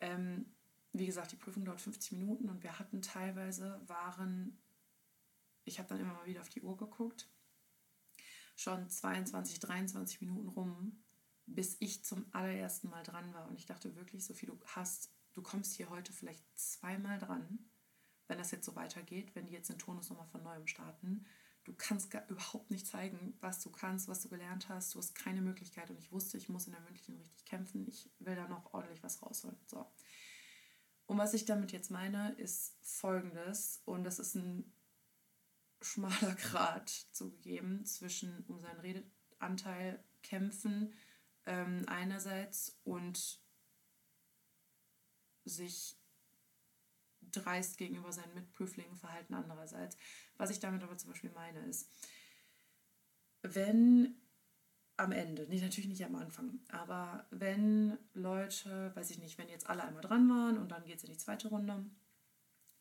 Ähm, 0.01 0.47
wie 0.93 1.07
gesagt, 1.07 1.33
die 1.33 1.37
Prüfung 1.37 1.65
dauert 1.65 1.81
50 1.81 2.13
Minuten 2.13 2.49
und 2.49 2.63
wir 2.63 2.79
hatten 2.79 3.01
teilweise, 3.01 3.81
waren, 3.87 4.59
ich 5.65 5.79
habe 5.79 5.89
dann 5.89 6.01
immer 6.01 6.15
mal 6.15 6.27
wieder 6.27 6.41
auf 6.41 6.49
die 6.49 6.63
Uhr 6.63 6.77
geguckt, 6.77 7.29
schon 8.57 8.89
22, 8.89 9.61
23 9.61 10.21
Minuten 10.21 10.49
rum, 10.49 11.05
bis 11.47 11.77
ich 11.81 12.05
zum 12.05 12.27
allerersten 12.33 12.89
Mal 12.89 13.03
dran 13.03 13.33
war. 13.35 13.49
Und 13.49 13.57
ich 13.57 13.67
dachte 13.67 13.95
wirklich, 13.97 14.25
Sophie, 14.25 14.47
du 14.47 14.59
hast, 14.67 15.13
du 15.33 15.43
kommst 15.43 15.75
hier 15.75 15.91
heute 15.91 16.13
vielleicht 16.13 16.45
zweimal 16.59 17.19
dran, 17.19 17.71
wenn 18.29 18.39
das 18.39 18.51
jetzt 18.51 18.67
so 18.67 18.77
weitergeht, 18.77 19.35
wenn 19.35 19.47
die 19.47 19.53
jetzt 19.53 19.71
den 19.71 19.79
Tonus 19.79 20.11
nochmal 20.11 20.29
von 20.29 20.43
neuem 20.43 20.67
starten. 20.67 21.27
Du 21.65 21.75
kannst 21.75 22.11
gar, 22.11 22.29
überhaupt 22.29 22.71
nicht 22.71 22.87
zeigen, 22.87 23.37
was 23.41 23.61
du 23.61 23.71
kannst, 23.71 24.09
was 24.09 24.23
du 24.23 24.29
gelernt 24.29 24.69
hast. 24.69 24.95
Du 24.95 24.99
hast 24.99 25.15
keine 25.15 25.43
Möglichkeit. 25.43 25.91
Und 25.91 25.99
ich 25.99 26.11
wusste, 26.11 26.37
ich 26.37 26.49
muss 26.49 26.67
in 26.67 26.73
der 26.73 26.81
mündlichen 26.81 27.17
richtig 27.17 27.45
kämpfen. 27.45 27.87
Ich 27.87 28.11
will 28.19 28.35
da 28.35 28.49
noch 28.49 28.73
ordentlich 28.73 29.03
was 29.03 29.23
rausholen. 29.23 29.59
So. 29.67 29.87
Und 31.07 31.19
was 31.19 31.35
ich 31.35 31.45
damit 31.45 31.73
jetzt 31.73 31.91
meine, 31.91 32.33
ist 32.35 32.77
folgendes. 32.83 33.83
Und 33.85 34.05
das 34.05 34.19
ist 34.19 34.35
ein 34.37 34.73
schmaler 35.83 36.35
Grat 36.37 36.89
zugegeben 37.13 37.85
zwischen 37.85 38.45
um 38.47 38.61
seinen 38.61 38.81
Redeanteil 38.81 40.03
kämpfen 40.23 40.93
ähm, 41.47 41.85
einerseits 41.87 42.79
und 42.85 43.41
sich 45.45 46.00
dreist 47.31 47.79
gegenüber 47.79 48.13
seinen 48.13 48.35
Mitprüflingen 48.35 48.97
verhalten 48.97 49.35
andererseits. 49.35 49.97
Was 50.37 50.51
ich 50.51 50.61
damit 50.61 50.83
aber 50.83 50.97
zum 50.97 51.11
Beispiel 51.11 51.31
meine 51.31 51.61
ist, 51.67 51.91
wenn 53.43 54.17
am 54.97 55.13
Ende, 55.13 55.47
nee, 55.49 55.61
natürlich 55.61 55.89
nicht 55.89 56.05
am 56.05 56.15
Anfang, 56.15 56.61
aber 56.69 57.27
wenn 57.31 57.97
Leute, 58.13 58.95
weiß 58.95 59.11
ich 59.11 59.19
nicht, 59.19 59.39
wenn 59.39 59.49
jetzt 59.49 59.69
alle 59.69 59.83
einmal 59.83 60.03
dran 60.03 60.29
waren 60.29 60.59
und 60.59 60.71
dann 60.71 60.85
geht 60.85 60.99
es 60.99 61.05
in 61.05 61.11
die 61.11 61.17
zweite 61.17 61.49
Runde 61.49 61.87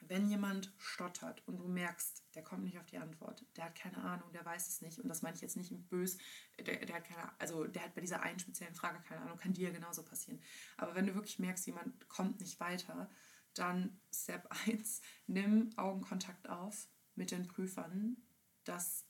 wenn 0.02 0.28
jemand 0.28 0.74
stottert 0.78 1.44
und 1.48 1.58
du 1.58 1.68
merkst, 1.68 2.24
der 2.34 2.44
kommt 2.44 2.64
nicht 2.64 2.80
auf 2.80 2.86
die 2.86 2.98
Antwort, 2.98 3.46
der 3.56 3.66
hat 3.66 3.76
keine 3.76 3.98
Ahnung, 3.98 4.32
der 4.32 4.46
weiß 4.46 4.68
es 4.68 4.82
nicht, 4.82 5.00
und 5.00 5.10
das 5.10 5.22
meine 5.22 5.36
ich 5.36 5.42
jetzt 5.42 5.58
nicht 5.58 5.72
bös, 5.90 6.18
der, 6.58 6.86
der 6.86 6.96
hat 6.96 7.06
keine, 7.06 7.32
also 7.40 7.66
der 7.66 7.84
hat 7.84 7.96
bei 7.96 8.02
dieser 8.02 8.22
einen 8.22 8.40
speziellen 8.40 8.76
Frage 8.76 9.02
keine 9.08 9.22
Ahnung, 9.22 9.38
kann 9.38 9.54
dir 9.54 9.72
genauso 9.72 10.04
passieren. 10.04 10.42
Aber 10.78 10.96
wenn 10.96 11.06
du 11.06 11.16
wirklich 11.16 11.40
merkst, 11.40 11.68
jemand 11.68 12.08
kommt 12.08 12.40
nicht 12.40 12.60
weiter, 12.60 13.10
dann 13.54 14.00
Step 14.14 14.48
1, 14.68 15.02
nimm 15.28 15.72
Augenkontakt 15.78 16.50
auf 16.50 16.88
mit 17.16 17.32
den 17.32 17.48
Prüfern. 17.48 18.18
Das 18.64 19.06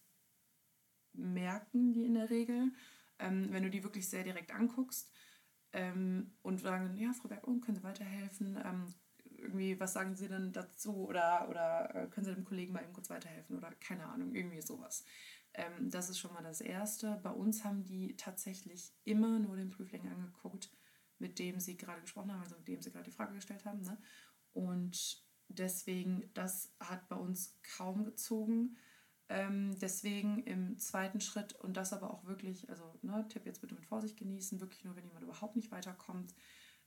merken 1.14 1.94
die 1.94 2.06
in 2.06 2.14
der 2.14 2.30
Regel, 2.30 2.72
ähm, 3.20 3.52
wenn 3.52 3.64
du 3.64 3.70
die 3.70 3.84
wirklich 3.84 4.08
sehr 4.08 4.24
direkt 4.24 4.54
anguckst 4.54 5.12
ähm, 5.74 6.34
und 6.42 6.60
sagen, 6.60 6.96
ja, 6.98 7.14
Frau 7.14 7.28
Berg, 7.28 7.44
können 7.44 7.76
Sie 7.76 7.84
weiterhelfen? 7.84 8.58
Ähm, 8.64 8.94
irgendwie, 9.38 9.80
was 9.80 9.94
sagen 9.94 10.16
Sie 10.16 10.28
denn 10.28 10.52
dazu? 10.52 11.08
Oder, 11.08 11.48
oder 11.50 11.96
äh, 11.96 12.08
können 12.08 12.26
Sie 12.26 12.34
dem 12.34 12.46
Kollegen 12.46 12.74
mal 12.74 12.84
eben 12.84 12.94
kurz 12.94 13.10
weiterhelfen? 13.10 13.58
Oder 13.58 13.72
keine 13.76 14.06
Ahnung, 14.08 14.34
irgendwie 14.36 14.62
sowas. 14.62 15.04
Ähm, 15.54 15.90
das 15.90 16.10
ist 16.10 16.20
schon 16.20 16.34
mal 16.34 16.44
das 16.44 16.62
Erste. 16.62 17.20
Bei 17.24 17.32
uns 17.32 17.64
haben 17.64 17.84
die 17.86 18.16
tatsächlich 18.18 18.94
immer 19.04 19.40
nur 19.40 19.56
den 19.56 19.70
Prüfling 19.70 20.08
angeguckt, 20.08 20.72
mit 21.18 21.40
dem 21.40 21.60
sie 21.60 21.78
gerade 21.78 22.02
gesprochen 22.02 22.32
haben, 22.32 22.42
also 22.42 22.56
mit 22.58 22.68
dem 22.68 22.82
sie 22.82 22.92
gerade 22.92 23.06
die 23.06 23.16
Frage 23.16 23.36
gestellt 23.36 23.66
haben. 23.66 23.82
Ne? 23.82 23.98
Und 24.54 25.24
deswegen, 25.48 26.30
das 26.34 26.74
hat 26.80 27.08
bei 27.10 27.16
uns 27.16 27.58
kaum 27.78 28.06
gezogen. 28.06 28.78
Ähm, 29.30 29.78
deswegen 29.80 30.44
im 30.44 30.80
zweiten 30.80 31.22
Schritt 31.22 31.54
und 31.54 31.78
das 31.78 31.94
aber 31.94 32.12
auch 32.12 32.26
wirklich, 32.26 32.68
also 32.70 32.98
ne, 33.04 33.28
Tipp 33.30 33.46
jetzt 33.46 33.62
bitte 33.62 33.76
mit 33.76 33.86
Vorsicht 33.86 34.18
genießen, 34.18 34.60
wirklich 34.60 34.84
nur, 34.84 34.96
wenn 34.96 35.06
jemand 35.06 35.24
überhaupt 35.24 35.56
nicht 35.56 35.72
weiterkommt 35.72 36.34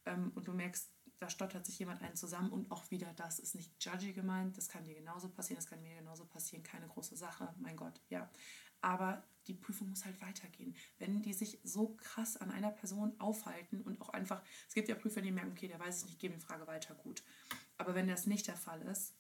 ähm, 0.07 0.33
und 0.35 0.49
du 0.49 0.53
merkst, 0.53 0.93
da 1.21 1.29
stottert 1.31 1.65
sich 1.65 1.79
jemand 1.79 2.03
einen 2.03 2.17
zusammen 2.17 2.51
und 2.51 2.69
auch 2.73 2.91
wieder 2.91 3.13
das 3.15 3.39
ist 3.39 3.55
nicht 3.55 3.73
judgy 3.79 4.13
gemeint, 4.13 4.59
das 4.59 4.69
kann 4.69 4.83
dir 4.83 4.95
genauso 4.95 5.29
passieren, 5.29 5.59
das 5.59 5.69
kann 5.69 5.83
mir 5.83 5.95
genauso 5.95 6.25
passieren, 6.27 6.65
keine 6.65 6.89
große 6.89 7.17
Sache, 7.17 7.55
mein 7.61 7.77
Gott, 7.77 8.01
ja. 8.09 8.29
Aber 8.83 9.25
die 9.47 9.55
Prüfung 9.55 9.89
muss 9.89 10.05
halt 10.05 10.21
weitergehen. 10.21 10.77
Wenn 10.99 11.23
die 11.23 11.33
sich 11.33 11.59
so 11.65 11.97
krass 11.97 12.37
an 12.37 12.51
einer 12.51 12.71
Person 12.71 13.19
aufhalten 13.19 13.81
und 13.83 14.01
auch 14.01 14.11
einfach, 14.11 14.43
es 14.69 14.75
gibt 14.75 14.89
ja 14.89 14.95
Prüfer, 14.95 15.21
die 15.21 15.33
merken, 15.33 15.53
okay, 15.53 15.69
der 15.69 15.81
weiß 15.81 15.99
es 15.99 16.05
nicht, 16.05 16.19
geben 16.19 16.35
die 16.35 16.45
Frage 16.45 16.67
weiter, 16.67 16.95
gut. 16.95 17.23
Aber 17.79 17.95
wenn 17.95 18.07
das 18.07 18.27
nicht 18.27 18.47
der 18.47 18.57
Fall 18.57 18.83
ist 18.83 19.15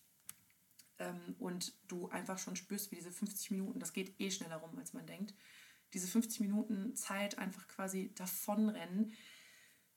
ähm, 0.98 1.34
und 1.38 1.74
du 1.88 2.08
einfach 2.08 2.38
schon 2.38 2.56
spürst, 2.56 2.90
wie 2.90 2.96
diese 2.96 3.10
50 3.10 3.50
Minuten, 3.52 3.80
das 3.80 3.92
geht 3.92 4.20
eh 4.20 4.30
schneller 4.30 4.56
rum, 4.56 4.78
als 4.78 4.92
man 4.92 5.06
denkt, 5.06 5.34
diese 5.92 6.06
50 6.06 6.40
Minuten 6.40 6.94
Zeit 6.94 7.38
einfach 7.38 7.66
quasi 7.68 8.12
davonrennen, 8.14 9.12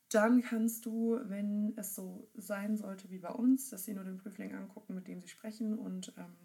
dann 0.10 0.42
kannst 0.42 0.86
du, 0.86 1.20
wenn 1.24 1.74
es 1.78 1.96
so 1.96 2.30
sein 2.36 2.78
sollte 2.78 3.10
wie 3.10 3.20
bei 3.20 3.32
uns, 3.32 3.70
dass 3.70 3.86
sie 3.86 3.94
nur 3.94 4.04
den 4.04 4.18
Prüfling 4.18 4.54
angucken, 4.54 4.96
mit 4.96 5.08
dem 5.08 5.20
sie 5.20 5.28
sprechen 5.28 5.78
und 5.78 6.14
ähm, 6.18 6.36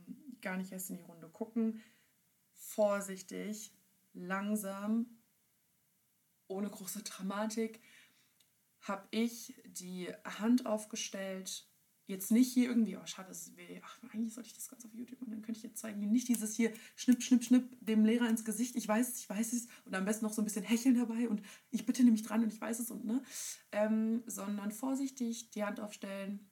gar 0.41 0.57
nicht 0.57 0.73
erst 0.73 0.91
in 0.91 0.97
die 0.97 1.03
Runde 1.03 1.29
gucken, 1.29 1.81
vorsichtig, 2.75 3.73
langsam, 4.13 5.07
ohne 6.47 6.69
große 6.69 7.03
Dramatik, 7.03 7.81
habe 8.81 9.07
ich 9.11 9.55
die 9.67 10.09
Hand 10.25 10.67
aufgestellt. 10.67 11.67
Jetzt 12.07 12.33
nicht 12.33 12.53
hier 12.53 12.69
irgendwie, 12.69 12.97
oh 12.97 13.07
schade, 13.07 13.29
das 13.29 13.57
weh. 13.57 13.81
Ach, 13.85 13.99
eigentlich 14.13 14.35
sollte 14.35 14.49
ich 14.49 14.55
das 14.55 14.69
ganz 14.69 14.85
auf 14.85 14.93
YouTube 14.95 15.21
machen, 15.21 15.31
dann 15.31 15.43
könnte 15.43 15.59
ich 15.59 15.63
jetzt 15.63 15.79
zeigen, 15.79 16.01
nicht 16.11 16.29
dieses 16.29 16.57
hier 16.57 16.73
schnipp, 16.97 17.23
schnipp, 17.23 17.45
schnipp 17.45 17.77
dem 17.81 18.05
Lehrer 18.05 18.29
ins 18.29 18.45
Gesicht, 18.45 18.75
ich 18.75 18.89
weiß 18.89 19.09
es, 19.09 19.19
ich 19.21 19.31
weiß 19.31 19.53
es. 19.53 19.69
Und 19.85 19.95
am 19.95 20.05
besten 20.05 20.25
noch 20.25 20.33
so 20.33 20.43
ein 20.43 20.45
bisschen 20.45 20.65
hecheln 20.65 20.97
dabei. 20.97 21.29
Und 21.29 21.43
ich 21.71 21.87
bitte 21.87 22.03
nämlich 22.03 22.23
dran 22.23 22.43
und 22.43 22.53
ich 22.53 22.61
weiß 22.61 22.81
es 22.81 22.91
und 22.91 23.05
ne, 23.05 23.23
ähm, 23.73 24.23
sondern 24.27 24.73
vorsichtig 24.73 25.51
die 25.51 25.63
Hand 25.63 25.79
aufstellen 25.79 26.49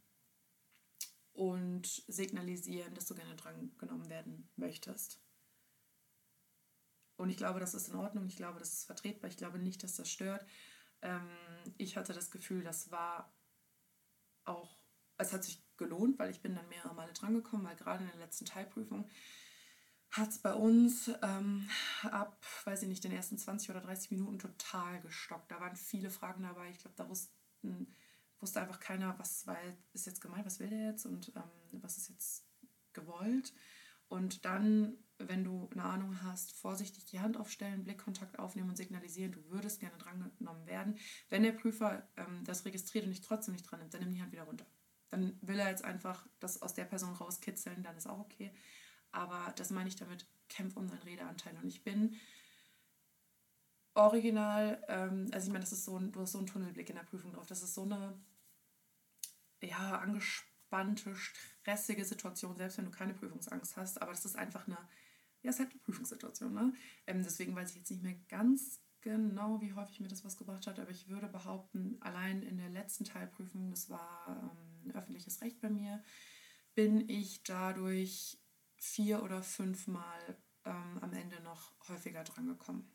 und 1.33 1.87
signalisieren, 2.09 2.95
dass 2.95 3.07
du 3.07 3.15
gerne 3.15 3.37
dran 3.37 3.73
genommen 3.79 4.09
werden 4.09 4.49
möchtest. 4.57 5.21
Und 7.19 7.29
ich 7.29 7.37
glaube, 7.37 7.61
das 7.61 7.75
ist 7.75 7.89
in 7.89 7.97
Ordnung, 7.97 8.27
ich 8.27 8.37
glaube, 8.37 8.59
das 8.59 8.73
ist 8.73 8.85
vertretbar, 8.87 9.29
ich 9.29 9.37
glaube 9.37 9.59
nicht, 9.59 9.83
dass 9.83 9.97
das 9.97 10.11
stört. 10.11 10.47
Ähm, 11.03 11.29
ich 11.77 11.99
hatte 11.99 12.15
das 12.15 12.31
Gefühl, 12.31 12.65
das 12.65 12.91
war 12.91 13.31
auch 14.45 14.79
es 15.19 15.33
hat 15.33 15.45
sich 15.45 15.63
gelohnt, 15.77 16.19
weil 16.19 16.31
ich 16.31 16.41
bin 16.41 16.55
dann 16.55 16.69
mehrere 16.69 16.95
Male 16.95 17.13
drangekommen, 17.13 17.67
weil 17.67 17.77
gerade 17.77 18.05
in 18.05 18.11
der 18.11 18.21
letzten 18.21 18.47
Teilprüfung 18.47 19.09
hat 20.11 20.31
es 20.31 20.39
bei 20.39 20.55
uns 20.55 21.11
ähm, 21.23 21.69
ab, 22.03 22.43
weiß 22.65 22.83
ich 22.83 22.89
nicht, 22.89 23.05
den 23.05 23.13
ersten 23.13 23.37
20 23.37 23.71
oder 23.71 23.81
30 23.81 24.13
Minuten 24.13 24.39
total 24.39 25.01
gestockt. 25.03 25.51
Da 25.51 25.61
waren 25.61 25.77
viele 25.77 26.09
Fragen 26.09 26.45
dabei. 26.45 26.71
Ich 26.71 26.79
glaube, 26.79 26.97
da 26.97 27.09
wussten, 27.09 27.95
wusste 28.41 28.61
einfach 28.61 28.81
keiner, 28.81 29.19
was 29.19 29.47
war, 29.47 29.59
ist 29.93 30.07
jetzt 30.07 30.23
gemeint, 30.23 30.47
was 30.47 30.61
will 30.61 30.71
der 30.71 30.93
jetzt 30.93 31.05
und 31.05 31.33
ähm, 31.37 31.83
was 31.83 31.99
ist 31.99 32.09
jetzt 32.09 32.47
gewollt. 32.95 33.53
Und 34.09 34.47
dann, 34.47 34.97
wenn 35.19 35.45
du 35.45 35.69
eine 35.73 35.85
Ahnung 35.85 36.23
hast, 36.23 36.53
vorsichtig 36.53 37.05
die 37.07 37.21
Hand 37.21 37.37
aufstellen, 37.37 37.85
Blickkontakt 37.85 38.39
aufnehmen 38.39 38.71
und 38.71 38.77
signalisieren, 38.77 39.33
du 39.33 39.45
würdest 39.51 39.81
gerne 39.81 39.99
drangenommen 39.99 40.67
werden. 40.67 40.99
Wenn 41.29 41.43
der 41.43 41.53
Prüfer 41.53 42.09
ähm, 42.17 42.45
das 42.45 42.65
registriert 42.65 43.05
und 43.05 43.11
dich 43.11 43.21
trotzdem 43.21 43.55
nicht 43.55 43.65
dran 43.65 43.81
nimmt, 43.81 43.93
dann 43.95 44.01
nimm 44.03 44.13
die 44.13 44.23
Hand 44.23 44.33
wieder 44.33 44.45
runter. 44.45 44.67
Dann 45.11 45.39
will 45.41 45.59
er 45.59 45.71
jetzt 45.71 45.85
einfach 45.85 46.27
das 46.39 46.63
aus 46.63 46.75
der 46.75 46.85
Person 46.85 47.15
rauskitzeln, 47.15 47.83
dann 47.83 47.97
ist 47.97 48.07
auch 48.07 48.21
okay. 48.21 48.53
Aber 49.11 49.53
das 49.57 49.71
meine 49.71 49.89
ich 49.89 49.97
damit, 49.97 50.27
kämpf 50.49 50.77
um 50.77 50.87
deinen 50.87 51.03
Redeanteil. 51.03 51.57
Und 51.57 51.69
ich 51.69 51.83
bin 51.83 52.17
original, 53.95 54.83
ähm, 54.89 55.29
also 55.33 55.47
ich 55.47 55.53
meine, 55.53 55.65
das 55.65 55.73
ist 55.73 55.85
so 55.85 55.99
ein, 55.99 56.13
du 56.13 56.21
hast 56.21 56.33
so 56.33 56.39
einen 56.39 56.47
Tunnelblick 56.47 56.89
in 56.89 56.97
der 56.97 57.03
Prüfung 57.03 57.33
drauf. 57.33 57.47
Das 57.47 57.63
ist 57.63 57.75
so 57.75 57.83
eine 57.83 58.21
ja, 59.63 59.99
angespannte, 59.99 61.15
stressige 61.17 62.05
Situation, 62.05 62.57
selbst 62.57 62.79
wenn 62.79 62.85
du 62.85 62.91
keine 62.91 63.15
Prüfungsangst 63.15 63.77
hast. 63.77 64.01
Aber 64.01 64.13
das 64.13 64.25
ist 64.25 64.37
einfach 64.37 64.67
eine, 64.67 64.79
ja, 65.43 65.51
es 65.51 65.57
ist 65.57 65.61
halt 65.61 65.71
eine 65.71 65.81
Prüfungssituation. 65.81 66.53
Ne? 66.53 66.73
Ähm, 67.07 67.23
deswegen 67.23 67.55
weiß 67.55 67.71
ich 67.71 67.77
jetzt 67.77 67.91
nicht 67.91 68.03
mehr 68.03 68.17
ganz 68.29 68.81
genau, 69.01 69.61
wie 69.61 69.73
häufig 69.73 70.01
mir 70.01 70.09
das 70.09 70.25
was 70.25 70.37
gebracht 70.37 70.67
hat, 70.67 70.79
aber 70.79 70.91
ich 70.91 71.09
würde 71.09 71.29
behaupten, 71.29 71.97
allein 72.01 72.43
in 72.43 72.59
der 72.59 72.69
letzten 72.69 73.05
Teilprüfung, 73.05 73.71
das 73.71 73.89
war 73.89 74.53
ähm, 74.85 74.91
öffentliches 74.95 75.41
Recht 75.41 75.61
bei 75.61 75.71
mir, 75.71 76.03
bin 76.75 77.09
ich 77.09 77.43
dadurch 77.45 78.39
vier 78.77 79.23
oder 79.23 79.43
fünfmal 79.43 80.39
ähm, 80.65 80.99
am 81.01 81.13
Ende 81.13 81.41
noch 81.43 81.73
häufiger 81.89 82.25
drangekommen. 82.25 82.91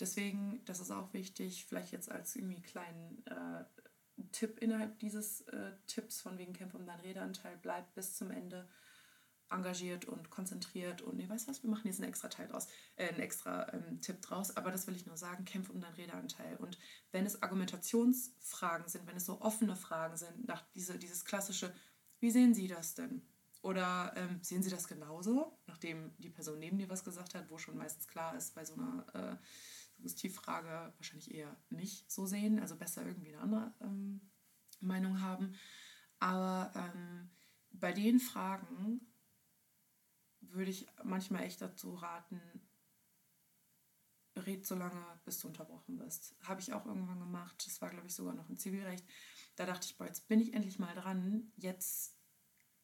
Deswegen, 0.00 0.64
das 0.64 0.80
ist 0.80 0.90
auch 0.90 1.12
wichtig, 1.12 1.66
vielleicht 1.66 1.92
jetzt 1.92 2.10
als 2.10 2.34
irgendwie 2.34 2.60
kleinen 2.60 3.24
äh, 3.26 3.64
Tipp 4.32 4.58
innerhalb 4.58 4.98
dieses 4.98 5.42
äh, 5.42 5.72
Tipps 5.86 6.20
von 6.20 6.38
wegen 6.38 6.52
Kämpfe 6.52 6.76
um 6.76 6.86
deinen 6.86 7.00
Redeanteil, 7.00 7.56
bleib 7.58 7.94
bis 7.94 8.16
zum 8.16 8.30
Ende 8.30 8.68
engagiert 9.52 10.04
und 10.04 10.30
konzentriert 10.30 11.02
und 11.02 11.16
nee, 11.16 11.28
weißt 11.28 11.46
du 11.46 11.50
was, 11.50 11.62
wir 11.62 11.70
machen 11.70 11.86
jetzt 11.86 12.00
einen 12.00 12.08
extra 12.08 12.28
Teil 12.28 12.48
draus, 12.48 12.68
äh, 12.96 13.08
einen 13.08 13.20
extra 13.20 13.72
ähm, 13.72 14.00
Tipp 14.00 14.20
draus, 14.22 14.56
aber 14.56 14.70
das 14.70 14.86
will 14.86 14.96
ich 14.96 15.06
nur 15.06 15.16
sagen, 15.16 15.44
kämpfe 15.44 15.72
um 15.72 15.80
deinen 15.80 15.94
Redeanteil. 15.94 16.56
Und 16.56 16.78
wenn 17.10 17.26
es 17.26 17.42
Argumentationsfragen 17.42 18.88
sind, 18.88 19.06
wenn 19.06 19.16
es 19.16 19.26
so 19.26 19.40
offene 19.40 19.76
Fragen 19.76 20.16
sind, 20.16 20.46
nach 20.46 20.62
diese, 20.74 20.98
dieses 20.98 21.24
klassische, 21.24 21.74
wie 22.20 22.30
sehen 22.30 22.54
Sie 22.54 22.68
das 22.68 22.94
denn? 22.94 23.22
Oder 23.62 24.12
ähm, 24.16 24.40
sehen 24.42 24.62
Sie 24.62 24.70
das 24.70 24.88
genauso, 24.88 25.58
nachdem 25.66 26.12
die 26.18 26.30
Person 26.30 26.58
neben 26.58 26.78
dir 26.78 26.88
was 26.88 27.04
gesagt 27.04 27.34
hat, 27.34 27.48
wo 27.48 27.58
schon 27.58 27.76
meistens 27.76 28.08
klar 28.08 28.36
ist, 28.36 28.54
bei 28.54 28.64
so 28.64 28.74
einer 28.74 29.06
äh, 29.14 29.36
Suggestivfrage 29.96 30.92
wahrscheinlich 30.96 31.32
eher 31.32 31.56
nicht 31.70 32.10
so 32.10 32.26
sehen, 32.26 32.58
also 32.58 32.76
besser 32.76 33.06
irgendwie 33.06 33.34
eine 33.34 33.42
andere 33.42 33.74
ähm, 33.80 34.20
Meinung 34.80 35.20
haben. 35.20 35.54
Aber 36.18 36.72
ähm, 36.74 37.30
bei 37.70 37.92
den 37.92 38.18
Fragen 38.18 39.00
würde 40.54 40.70
ich 40.70 40.86
manchmal 41.04 41.44
echt 41.44 41.60
dazu 41.60 41.94
raten, 41.94 42.40
red 44.36 44.66
so 44.66 44.74
lange, 44.74 45.04
bis 45.24 45.38
du 45.38 45.48
unterbrochen 45.48 45.98
wirst. 45.98 46.34
Habe 46.42 46.60
ich 46.60 46.72
auch 46.72 46.86
irgendwann 46.86 47.20
gemacht. 47.20 47.64
Das 47.66 47.80
war, 47.82 47.90
glaube 47.90 48.06
ich, 48.06 48.14
sogar 48.14 48.34
noch 48.34 48.48
im 48.48 48.56
Zivilrecht. 48.56 49.04
Da 49.56 49.66
dachte 49.66 49.86
ich, 49.86 49.96
boah, 49.96 50.06
jetzt 50.06 50.28
bin 50.28 50.40
ich 50.40 50.54
endlich 50.54 50.78
mal 50.78 50.94
dran. 50.94 51.52
Jetzt 51.56 52.16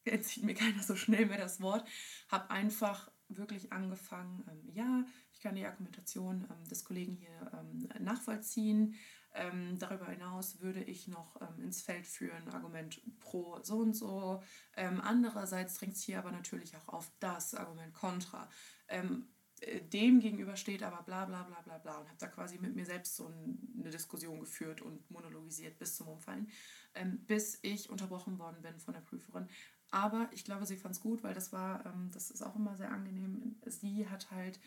entzieht 0.05 0.45
mir 0.45 0.55
keiner 0.55 0.83
so 0.83 0.97
schnell 0.97 1.27
mehr 1.27 1.39
das 1.39 1.61
Wort. 1.61 1.89
Habe 2.29 2.51
einfach 2.51 3.11
wirklich 3.29 3.73
angefangen, 3.73 4.45
ähm, 4.51 4.71
ja, 4.73 5.05
ich 5.33 5.41
kann 5.41 5.55
die 5.55 5.67
Argumentation 5.67 6.47
ähm, 6.51 6.65
des 6.69 6.85
Kollegen 6.85 7.13
hier 7.13 7.53
ähm, 7.53 7.89
nachvollziehen. 8.05 8.95
Ähm, 9.39 9.79
darüber 9.79 10.07
hinaus 10.07 10.61
würde 10.61 10.83
ich 10.83 11.07
noch 11.07 11.41
ähm, 11.41 11.63
ins 11.63 11.81
Feld 11.81 12.07
führen, 12.07 12.49
Argument 12.49 13.01
pro 13.21 13.61
so 13.63 13.79
und 13.79 13.95
so. 13.95 14.43
Ähm, 14.77 15.01
andererseits 15.01 15.79
drängt 15.79 15.95
es 15.95 16.03
hier 16.03 16.19
aber 16.19 16.33
natürlich 16.33 16.77
auch 16.77 16.89
auf 16.89 17.13
das 17.21 17.55
Argument 17.55 17.95
kontra. 17.95 18.51
Ähm, 18.89 19.29
äh, 19.61 19.81
dem 19.81 20.19
gegenüber 20.19 20.57
steht 20.57 20.83
aber 20.83 21.03
bla 21.05 21.25
bla 21.25 21.45
bla 21.45 21.61
bla 21.63 21.79
bla 21.79 21.99
und 21.99 22.09
habe 22.09 22.19
da 22.19 22.27
quasi 22.27 22.59
mit 22.59 22.75
mir 22.75 22.85
selbst 22.85 23.15
so 23.15 23.27
eine 23.27 23.91
Diskussion 23.91 24.41
geführt 24.41 24.83
und 24.83 25.09
monologisiert 25.09 25.79
bis 25.79 25.97
zum 25.97 26.09
Umfallen, 26.09 26.49
ähm, 26.95 27.25
bis 27.27 27.61
ich 27.63 27.91
unterbrochen 27.91 28.41
worden 28.41 28.61
bin 28.61 28.81
von 28.81 28.95
der 28.95 29.03
Prüferin. 29.03 29.49
Aber 29.91 30.29
ich 30.33 30.45
glaube, 30.45 30.67
sie 30.67 30.77
fand 30.77 30.97
es 30.97 31.01
gut, 31.01 31.23
weil 31.23 31.35
das 31.35 31.53
war, 31.53 31.87
ähm, 31.87 32.11
das 32.13 32.33
ist 32.33 32.43
auch 32.43 32.57
immer 32.57 32.77
sehr 32.77 32.91
angenehm. 32.91 33.57
Sie 33.67 34.09
hat 34.09 34.33
halt 34.33 34.59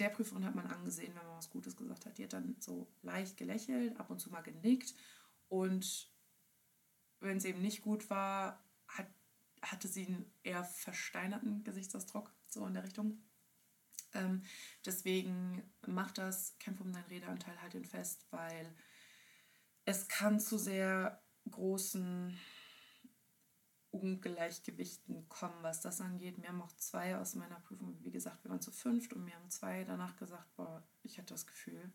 der 0.00 0.08
Prüferin 0.08 0.44
hat 0.44 0.54
man 0.54 0.66
angesehen, 0.66 1.14
wenn 1.14 1.26
man 1.26 1.36
was 1.36 1.50
Gutes 1.50 1.76
gesagt 1.76 2.06
hat. 2.06 2.18
Die 2.18 2.24
hat 2.24 2.32
dann 2.32 2.56
so 2.58 2.88
leicht 3.02 3.36
gelächelt, 3.36 3.98
ab 4.00 4.10
und 4.10 4.18
zu 4.18 4.30
mal 4.30 4.40
genickt. 4.40 4.94
Und 5.48 6.10
wenn 7.20 7.36
es 7.36 7.44
eben 7.44 7.60
nicht 7.60 7.82
gut 7.82 8.08
war, 8.08 8.64
hat, 8.88 9.06
hatte 9.62 9.88
sie 9.88 10.06
einen 10.06 10.32
eher 10.42 10.64
versteinerten 10.64 11.64
Gesichtsausdruck, 11.64 12.32
so 12.48 12.66
in 12.66 12.74
der 12.74 12.84
Richtung. 12.84 13.22
Ähm, 14.14 14.42
deswegen 14.84 15.62
macht 15.86 16.18
das, 16.18 16.56
kämpfe 16.58 16.82
um 16.82 16.92
deinen 16.92 17.04
Redeanteil 17.04 17.60
halt 17.60 17.74
in 17.74 17.84
fest, 17.84 18.26
weil 18.30 18.74
es 19.84 20.08
kann 20.08 20.40
zu 20.40 20.58
sehr 20.58 21.22
großen 21.50 22.36
Ungleichgewichten 23.90 25.28
kommen, 25.28 25.62
was 25.62 25.80
das 25.80 26.00
angeht. 26.00 26.38
Mir 26.38 26.48
haben 26.48 26.62
auch 26.62 26.72
zwei 26.76 27.16
aus 27.16 27.34
meiner 27.34 27.58
Prüfung, 27.60 27.98
wie 28.02 28.10
gesagt, 28.10 28.44
wir 28.44 28.50
waren 28.50 28.60
zu 28.60 28.70
fünft 28.70 29.12
und 29.12 29.24
mir 29.24 29.34
haben 29.34 29.50
zwei 29.50 29.84
danach 29.84 30.16
gesagt, 30.16 30.54
boah, 30.56 30.86
ich 31.02 31.18
hatte 31.18 31.34
das 31.34 31.46
Gefühl, 31.46 31.92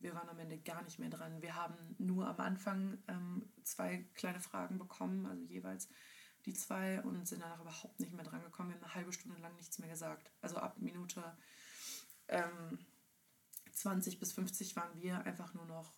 wir 0.00 0.14
waren 0.14 0.28
am 0.28 0.38
Ende 0.38 0.58
gar 0.58 0.82
nicht 0.82 0.98
mehr 0.98 1.10
dran. 1.10 1.40
Wir 1.40 1.54
haben 1.54 1.94
nur 1.98 2.26
am 2.26 2.38
Anfang 2.40 2.98
ähm, 3.08 3.52
zwei 3.62 4.08
kleine 4.14 4.40
Fragen 4.40 4.78
bekommen, 4.78 5.26
also 5.26 5.42
jeweils 5.44 5.88
die 6.44 6.52
zwei 6.52 7.02
und 7.02 7.26
sind 7.26 7.42
danach 7.42 7.60
überhaupt 7.60 7.98
nicht 8.00 8.12
mehr 8.12 8.24
dran 8.24 8.42
gekommen. 8.42 8.70
Wir 8.70 8.76
haben 8.76 8.84
eine 8.84 8.94
halbe 8.94 9.12
Stunde 9.12 9.40
lang 9.40 9.54
nichts 9.56 9.78
mehr 9.78 9.88
gesagt. 9.88 10.30
Also 10.42 10.56
ab 10.56 10.76
Minute 10.78 11.36
ähm, 12.28 12.78
20 13.72 14.18
bis 14.18 14.32
50 14.32 14.76
waren 14.76 14.94
wir 14.94 15.24
einfach 15.24 15.54
nur 15.54 15.64
noch 15.66 15.94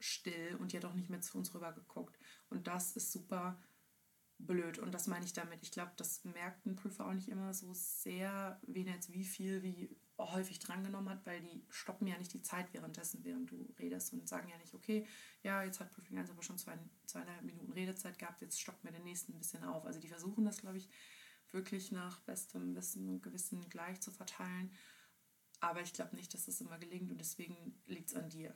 still 0.00 0.56
und 0.56 0.72
die 0.72 0.78
hat 0.78 0.84
auch 0.84 0.94
nicht 0.94 1.10
mehr 1.10 1.20
zu 1.20 1.36
uns 1.36 1.54
rüber 1.54 1.72
geguckt. 1.72 2.18
Und 2.48 2.66
das 2.66 2.92
ist 2.92 3.12
super 3.12 3.60
blöd. 4.46 4.78
Und 4.78 4.92
das 4.92 5.06
meine 5.06 5.24
ich 5.24 5.32
damit. 5.32 5.62
Ich 5.62 5.70
glaube, 5.70 5.92
das 5.96 6.24
merkt 6.24 6.66
ein 6.66 6.76
Prüfer 6.76 7.06
auch 7.06 7.12
nicht 7.12 7.28
immer 7.28 7.54
so 7.54 7.72
sehr, 7.72 8.60
wen 8.66 8.86
jetzt 8.86 9.12
wie 9.12 9.24
viel, 9.24 9.62
wie 9.62 9.96
häufig 10.18 10.58
drangenommen 10.58 11.08
hat, 11.08 11.24
weil 11.26 11.40
die 11.40 11.64
stoppen 11.70 12.06
ja 12.06 12.16
nicht 12.18 12.32
die 12.32 12.42
Zeit 12.42 12.72
währenddessen, 12.72 13.24
während 13.24 13.50
du 13.50 13.74
redest 13.78 14.12
und 14.12 14.28
sagen 14.28 14.48
ja 14.48 14.56
nicht, 14.58 14.74
okay, 14.74 15.06
ja, 15.42 15.62
jetzt 15.62 15.80
hat 15.80 15.92
Prüfling 15.92 16.18
1 16.18 16.30
aber 16.30 16.42
schon 16.42 16.58
zwei, 16.58 16.78
zweieinhalb 17.06 17.42
Minuten 17.42 17.72
Redezeit 17.72 18.18
gehabt, 18.18 18.40
jetzt 18.40 18.60
stoppen 18.60 18.84
wir 18.84 18.92
den 18.92 19.04
nächsten 19.04 19.32
ein 19.32 19.38
bisschen 19.38 19.64
auf. 19.64 19.84
Also 19.84 20.00
die 20.00 20.08
versuchen 20.08 20.44
das, 20.44 20.58
glaube 20.58 20.78
ich, 20.78 20.88
wirklich 21.50 21.92
nach 21.92 22.20
bestem 22.20 22.74
Wissen 22.74 23.08
und 23.08 23.22
Gewissen 23.22 23.68
gleich 23.68 24.00
zu 24.00 24.10
verteilen. 24.10 24.70
Aber 25.60 25.80
ich 25.80 25.92
glaube 25.92 26.16
nicht, 26.16 26.34
dass 26.34 26.46
das 26.46 26.60
immer 26.60 26.78
gelingt 26.78 27.10
und 27.10 27.18
deswegen 27.18 27.80
liegt 27.86 28.08
es 28.08 28.14
an 28.14 28.28
dir 28.28 28.54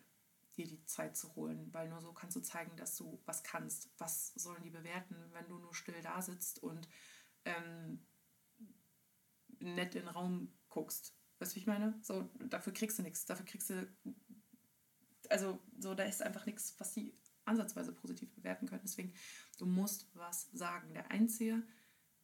dir 0.56 0.66
die 0.66 0.84
Zeit 0.84 1.16
zu 1.16 1.34
holen, 1.36 1.72
weil 1.72 1.88
nur 1.88 2.00
so 2.00 2.12
kannst 2.12 2.36
du 2.36 2.40
zeigen, 2.40 2.76
dass 2.76 2.96
du 2.96 3.20
was 3.26 3.42
kannst. 3.42 3.90
Was 3.98 4.32
sollen 4.34 4.62
die 4.62 4.70
bewerten, 4.70 5.16
wenn 5.32 5.48
du 5.48 5.58
nur 5.58 5.74
still 5.74 6.00
da 6.02 6.22
sitzt 6.22 6.62
und 6.62 6.88
ähm, 7.44 8.06
nett 9.58 9.94
in 9.94 10.02
den 10.02 10.08
Raum 10.08 10.52
guckst? 10.68 11.14
Weißt 11.38 11.52
du, 11.52 11.56
wie 11.56 11.60
ich 11.60 11.66
meine? 11.66 11.98
So, 12.02 12.30
dafür 12.48 12.72
kriegst 12.72 12.98
du 12.98 13.02
nichts. 13.02 13.26
Dafür 13.26 13.44
kriegst 13.44 13.70
du. 13.70 13.86
Also, 15.28 15.60
so, 15.78 15.94
da 15.94 16.04
ist 16.04 16.22
einfach 16.22 16.46
nichts, 16.46 16.74
was 16.78 16.92
die 16.92 17.12
ansatzweise 17.44 17.92
positiv 17.92 18.32
bewerten 18.34 18.66
können. 18.66 18.82
Deswegen, 18.84 19.12
du 19.58 19.66
musst 19.66 20.08
was 20.14 20.50
sagen. 20.52 20.94
Der 20.94 21.10
einzige 21.10 21.62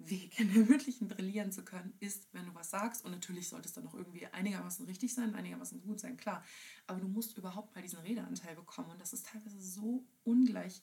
Weg, 0.09 0.39
in 0.39 0.53
der 0.53 0.65
mündlichen 0.65 1.09
brillieren 1.09 1.53
zu 1.53 1.65
können, 1.65 1.95
ist, 2.01 2.29
wenn 2.33 2.47
du 2.47 2.55
was 2.55 2.71
sagst. 2.71 3.05
Und 3.05 3.13
natürlich 3.13 3.49
sollte 3.49 3.69
es 3.69 3.75
dann 3.75 3.87
auch 3.87 3.95
irgendwie 3.95 4.27
einigermaßen 4.27 4.87
richtig 4.87 5.15
sein, 5.15 5.35
einigermaßen 5.35 5.81
gut 5.81 6.01
sein, 6.01 6.17
klar. 6.17 6.45
Aber 6.87 7.01
du 7.01 7.09
musst 7.09 7.37
überhaupt 7.37 7.75
mal 7.75 7.83
diesen 7.83 8.01
Redeanteil 8.01 8.55
bekommen. 8.57 8.91
Und 8.91 9.01
das 9.01 9.13
ist 9.13 9.27
teilweise 9.27 9.61
so 9.61 10.07
ungleich 10.25 10.83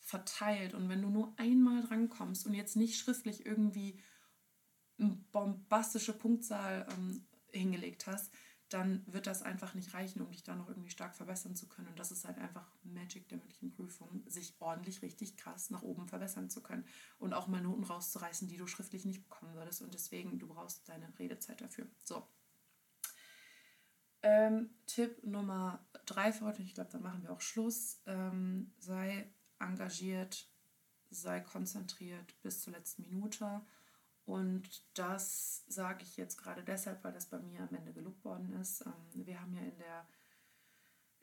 verteilt. 0.00 0.74
Und 0.74 0.88
wenn 0.88 1.02
du 1.02 1.08
nur 1.08 1.34
einmal 1.36 1.82
drankommst 1.82 2.46
und 2.46 2.54
jetzt 2.54 2.76
nicht 2.76 2.98
schriftlich 2.98 3.46
irgendwie 3.46 4.00
eine 4.98 5.16
bombastische 5.32 6.12
Punktzahl 6.12 6.86
ähm, 6.90 7.24
hingelegt 7.52 8.06
hast, 8.06 8.32
dann 8.70 9.02
wird 9.06 9.26
das 9.26 9.42
einfach 9.42 9.74
nicht 9.74 9.94
reichen, 9.94 10.22
um 10.22 10.30
dich 10.30 10.44
da 10.44 10.54
noch 10.54 10.68
irgendwie 10.68 10.90
stark 10.90 11.14
verbessern 11.14 11.56
zu 11.56 11.68
können. 11.68 11.88
Und 11.88 11.98
das 11.98 12.12
ist 12.12 12.24
halt 12.24 12.38
einfach 12.38 12.72
Magic 12.84 13.28
der 13.28 13.38
mündlichen 13.38 13.70
Prüfung, 13.70 14.22
sich 14.26 14.54
ordentlich 14.60 15.02
richtig 15.02 15.36
krass 15.36 15.70
nach 15.70 15.82
oben 15.82 16.06
verbessern 16.06 16.48
zu 16.48 16.62
können 16.62 16.86
und 17.18 17.34
auch 17.34 17.48
mal 17.48 17.60
Noten 17.60 17.84
rauszureißen, 17.84 18.48
die 18.48 18.56
du 18.56 18.66
schriftlich 18.66 19.04
nicht 19.04 19.28
bekommen 19.28 19.54
würdest. 19.54 19.82
Und 19.82 19.92
deswegen, 19.92 20.38
du 20.38 20.46
brauchst 20.46 20.88
deine 20.88 21.12
Redezeit 21.18 21.60
dafür. 21.60 21.86
So. 22.04 22.26
Ähm, 24.22 24.70
Tipp 24.86 25.24
Nummer 25.24 25.84
drei 26.06 26.32
für 26.32 26.44
heute, 26.44 26.62
ich 26.62 26.74
glaube, 26.74 26.90
da 26.90 26.98
machen 26.98 27.22
wir 27.22 27.32
auch 27.32 27.40
Schluss. 27.40 28.00
Ähm, 28.06 28.72
sei 28.78 29.32
engagiert, 29.58 30.48
sei 31.10 31.40
konzentriert 31.40 32.40
bis 32.42 32.62
zur 32.62 32.72
letzten 32.72 33.02
Minute 33.02 33.62
und 34.30 34.84
das 34.94 35.64
sage 35.66 36.04
ich 36.04 36.16
jetzt 36.16 36.36
gerade 36.36 36.62
deshalb, 36.62 37.02
weil 37.02 37.12
das 37.12 37.26
bei 37.26 37.40
mir 37.40 37.62
am 37.62 37.74
Ende 37.74 37.92
gelobt 37.92 38.24
worden 38.24 38.52
ist. 38.60 38.86
Ähm, 38.86 39.26
wir 39.26 39.40
haben 39.40 39.52
ja 39.54 39.62
in 39.62 39.78
der, 39.78 40.06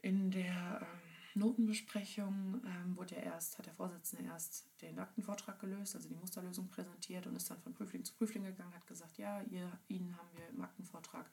in 0.02 0.32
der 0.32 0.82
ähm, 0.82 1.40
Notenbesprechung, 1.40 2.62
ähm, 2.66 2.98
wurde 2.98 3.16
ja 3.16 3.22
erst, 3.22 3.58
hat 3.58 3.66
der 3.66 3.76
Vorsitzende 3.76 4.26
erst 4.26 4.70
den 4.82 5.00
Aktenvortrag 5.00 5.58
gelöst, 5.58 5.96
also 5.96 6.10
die 6.10 6.16
Musterlösung 6.16 6.68
präsentiert 6.68 7.28
und 7.28 7.38
ist 7.38 7.50
dann 7.50 7.62
von 7.62 7.74
Prüfling 7.74 8.04
zu 8.04 8.14
Prüfling 8.14 8.44
gegangen, 8.44 8.76
hat 8.76 8.86
gesagt, 8.86 9.18
ja, 9.18 9.42
ihr, 9.44 9.72
Ihnen 9.88 10.18
haben 10.18 10.30
wir 10.34 10.50
im 10.50 10.62
Aktenvortrag 10.62 11.32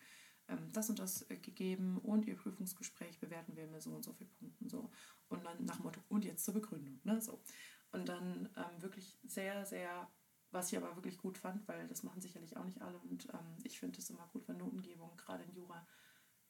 das 0.72 0.90
und 0.90 1.00
das 1.00 1.28
äh, 1.28 1.38
gegeben 1.38 1.98
und 1.98 2.26
Ihr 2.26 2.36
Prüfungsgespräch 2.36 3.18
bewerten 3.18 3.56
wir 3.56 3.66
mit 3.66 3.82
so 3.82 3.90
und 3.90 4.04
so 4.04 4.12
vielen 4.12 4.30
Punkten. 4.34 4.68
So. 4.68 4.92
Und 5.28 5.44
dann 5.44 5.64
nach 5.64 5.80
Motto, 5.80 6.00
und 6.08 6.24
jetzt 6.24 6.44
zur 6.44 6.54
Begründung. 6.54 7.00
Ne? 7.02 7.20
So. 7.20 7.42
Und 7.90 8.08
dann 8.08 8.48
ähm, 8.56 8.82
wirklich 8.82 9.18
sehr, 9.26 9.66
sehr 9.66 10.08
was 10.54 10.72
ich 10.72 10.78
aber 10.78 10.94
wirklich 10.96 11.18
gut 11.18 11.36
fand, 11.36 11.66
weil 11.68 11.86
das 11.88 12.02
machen 12.02 12.20
sicherlich 12.20 12.56
auch 12.56 12.64
nicht 12.64 12.80
alle. 12.80 12.98
Und 12.98 13.28
ähm, 13.32 13.56
ich 13.64 13.78
finde 13.78 13.98
es 13.98 14.08
immer 14.08 14.28
gut, 14.32 14.48
wenn 14.48 14.56
Notengebung 14.56 15.16
gerade 15.16 15.44
in 15.44 15.52
Jura 15.52 15.86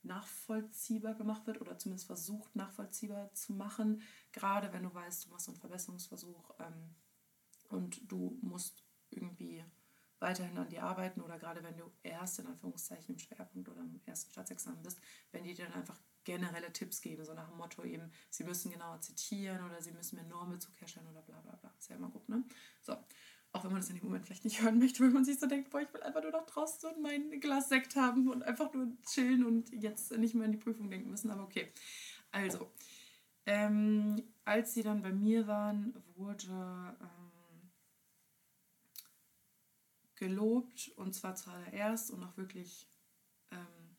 nachvollziehbar 0.03 1.15
gemacht 1.15 1.47
wird 1.47 1.61
oder 1.61 1.79
zumindest 1.79 2.07
versucht 2.07 2.55
nachvollziehbar 2.55 3.33
zu 3.35 3.55
machen. 3.55 4.03
Gerade 4.33 4.73
wenn 4.73 4.83
du 4.83 4.93
weißt, 4.93 5.25
du 5.25 5.31
machst 5.31 5.49
einen 5.49 5.57
Verbesserungsversuch 5.57 6.55
ähm, 6.61 6.95
und 7.71 8.11
du 8.11 8.39
musst 8.43 8.85
irgendwie 9.11 9.65
weiterhin 10.21 10.57
an 10.59 10.69
dir 10.69 10.85
arbeiten 10.85 11.21
oder 11.21 11.39
gerade 11.39 11.63
wenn 11.63 11.77
du 11.77 11.91
erst 12.03 12.39
in 12.39 12.47
Anführungszeichen 12.47 13.15
im 13.15 13.19
Schwerpunkt 13.19 13.69
oder 13.69 13.81
im 13.81 14.01
ersten 14.05 14.31
Staatsexamen 14.31 14.83
bist, 14.83 15.01
wenn 15.33 15.45
die 15.45 15.55
dir 15.55 15.67
dann 15.67 15.75
einfach 15.75 16.01
generelle 16.25 16.73
Tipps 16.73 17.01
geben, 17.01 17.25
so 17.25 17.35
nach 17.35 17.49
dem 17.49 17.59
Motto 17.59 17.85
eben, 17.85 18.11
sie 18.31 18.45
müssen 18.45 18.71
genauer 18.73 19.01
zitieren 19.01 19.63
oder 19.65 19.81
sie 19.83 19.93
müssen 19.93 20.17
mehr 20.17 20.25
Normbezug 20.25 20.81
herstellen 20.81 21.07
oder 21.09 21.23
bla 21.23 21.41
bla 21.41 21.57
bla. 21.57 21.75
Ist 21.79 21.91
ja 21.91 21.97
immer 21.97 22.09
gut, 22.09 22.29
ne? 22.29 22.43
So, 22.81 22.97
auch 23.55 23.63
wenn 23.63 23.71
man 23.71 23.81
das 23.81 23.89
in 23.89 23.97
dem 23.97 24.05
Moment 24.05 24.27
vielleicht 24.27 24.45
nicht 24.45 24.61
hören 24.61 24.79
möchte, 24.81 25.03
weil 25.03 25.11
man 25.11 25.25
sich 25.25 25.39
so 25.39 25.47
denkt, 25.47 25.71
boah, 25.71 25.81
ich 25.81 25.93
will 25.95 26.03
einfach 26.03 26.23
nur 26.23 26.33
noch 26.33 26.45
draußen 26.45 26.91
und 26.91 27.01
mein 27.01 27.41
Glas 27.41 27.69
Sekt 27.69 27.95
haben 27.95 28.29
und 28.29 28.43
einfach 28.43 28.75
nur 28.75 28.89
chillen 29.07 29.45
und 29.45 29.71
jetzt 29.71 30.11
nicht 30.19 30.35
mehr 30.35 30.47
an 30.47 30.53
die 30.53 30.59
Prüfung 30.59 30.91
denken 30.91 31.11
müssen. 31.11 31.31
Aber 31.31 31.45
okay. 31.45 31.73
Also, 32.33 32.69
ähm, 33.47 34.23
als 34.45 34.75
sie 34.75 34.83
dann 34.83 35.03
bei 35.03 35.13
mir 35.13 35.47
waren, 35.47 35.95
wurde 36.17 36.97
ähm, 37.01 37.71
gelobt 40.17 40.91
und 40.97 41.15
zwar 41.15 41.37
zuallererst 41.37 42.11
und 42.11 42.25
auch 42.25 42.37
wirklich 42.37 42.89
ähm, 43.53 43.97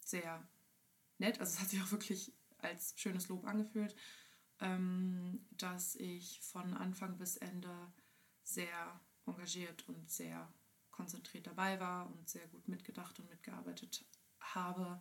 sehr 0.00 0.42
nett. 1.18 1.38
Also 1.38 1.54
es 1.54 1.60
hat 1.60 1.68
sich 1.68 1.80
auch 1.80 1.92
wirklich 1.92 2.32
als 2.58 2.94
schönes 2.96 3.28
Lob 3.28 3.46
angefühlt, 3.46 3.94
ähm, 4.58 5.46
dass 5.52 5.94
ich 5.94 6.40
von 6.40 6.74
Anfang 6.74 7.18
bis 7.18 7.36
Ende 7.36 7.70
sehr 8.48 9.00
engagiert 9.26 9.86
und 9.88 10.10
sehr 10.10 10.50
konzentriert 10.90 11.46
dabei 11.46 11.78
war 11.78 12.06
und 12.10 12.28
sehr 12.28 12.46
gut 12.48 12.66
mitgedacht 12.66 13.20
und 13.20 13.28
mitgearbeitet 13.28 14.04
habe 14.40 15.00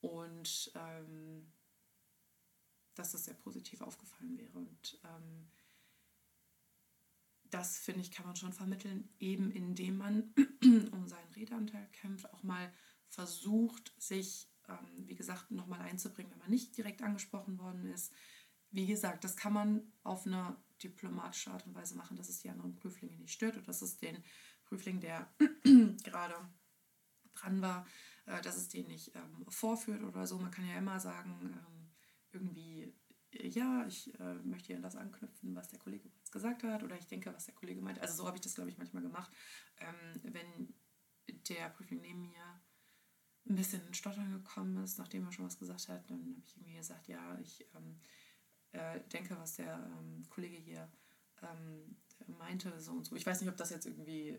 und 0.00 0.70
ähm, 0.74 1.52
dass 2.94 3.12
das 3.12 3.24
sehr 3.24 3.34
positiv 3.34 3.80
aufgefallen 3.80 4.38
wäre. 4.38 4.58
Und 4.58 5.00
ähm, 5.04 5.50
das, 7.50 7.78
finde 7.78 8.00
ich, 8.00 8.10
kann 8.10 8.26
man 8.26 8.36
schon 8.36 8.52
vermitteln, 8.52 9.08
eben 9.18 9.50
indem 9.50 9.98
man 9.98 10.34
um 10.92 11.08
seinen 11.08 11.32
Redeanteil 11.34 11.88
kämpft, 11.92 12.32
auch 12.32 12.42
mal 12.42 12.72
versucht, 13.08 13.92
sich, 13.98 14.48
ähm, 14.68 15.08
wie 15.08 15.14
gesagt, 15.16 15.50
nochmal 15.50 15.80
einzubringen, 15.80 16.30
wenn 16.30 16.38
man 16.38 16.50
nicht 16.50 16.76
direkt 16.76 17.02
angesprochen 17.02 17.58
worden 17.58 17.86
ist. 17.86 18.12
Wie 18.70 18.86
gesagt, 18.86 19.24
das 19.24 19.36
kann 19.36 19.52
man 19.52 19.92
auf 20.04 20.26
eine 20.26 20.56
diplomatische 20.82 21.50
Art 21.50 21.66
und 21.66 21.74
Weise 21.74 21.96
machen, 21.96 22.16
dass 22.16 22.28
es 22.28 22.40
die 22.40 22.50
anderen 22.50 22.76
Prüflinge 22.76 23.16
nicht 23.16 23.32
stört 23.32 23.56
oder 23.56 23.66
dass 23.66 23.82
es 23.82 23.98
den 23.98 24.22
Prüfling, 24.64 25.00
der 25.00 25.32
gerade 26.04 26.34
dran 27.34 27.62
war, 27.62 27.86
äh, 28.26 28.40
dass 28.42 28.56
es 28.56 28.68
den 28.68 28.86
nicht 28.86 29.14
ähm, 29.14 29.46
vorführt 29.48 30.02
oder 30.02 30.26
so. 30.26 30.38
Man 30.38 30.50
kann 30.50 30.66
ja 30.66 30.76
immer 30.76 31.00
sagen, 31.00 31.40
ähm, 31.42 31.90
irgendwie, 32.32 32.94
ja, 33.32 33.86
ich 33.86 34.18
äh, 34.20 34.34
möchte 34.44 34.72
ja 34.72 34.80
das 34.80 34.96
anknüpfen, 34.96 35.54
was 35.54 35.68
der 35.68 35.78
Kollege 35.78 36.08
jetzt 36.08 36.32
gesagt 36.32 36.62
hat 36.62 36.82
oder 36.82 36.96
ich 36.98 37.06
denke, 37.06 37.32
was 37.34 37.46
der 37.46 37.54
Kollege 37.54 37.80
meint. 37.80 38.00
Also 38.00 38.14
so 38.14 38.26
habe 38.26 38.36
ich 38.36 38.42
das, 38.42 38.54
glaube 38.54 38.70
ich, 38.70 38.78
manchmal 38.78 39.02
gemacht. 39.02 39.32
Ähm, 39.78 40.20
wenn 40.22 40.74
der 41.48 41.70
Prüfling 41.70 42.00
neben 42.00 42.22
mir 42.22 42.60
ein 43.48 43.56
bisschen 43.56 43.86
in 43.86 43.94
Stottern 43.94 44.32
gekommen 44.32 44.76
ist, 44.84 44.98
nachdem 44.98 45.24
er 45.24 45.32
schon 45.32 45.46
was 45.46 45.58
gesagt 45.58 45.88
hat, 45.88 46.10
dann 46.10 46.20
habe 46.36 46.44
ich 46.44 46.56
irgendwie 46.56 46.76
gesagt, 46.76 47.08
ja, 47.08 47.38
ich 47.38 47.66
ähm, 47.74 48.00
äh, 48.72 49.00
denke, 49.12 49.38
was 49.38 49.56
der 49.56 49.74
ähm, 49.74 50.24
Kollege 50.28 50.56
hier 50.56 50.90
ähm, 51.42 51.96
meinte, 52.26 52.78
so 52.80 52.92
und 52.92 53.04
so. 53.04 53.16
Ich 53.16 53.26
weiß 53.26 53.40
nicht, 53.40 53.50
ob 53.50 53.56
das 53.56 53.70
jetzt 53.70 53.86
irgendwie 53.86 54.38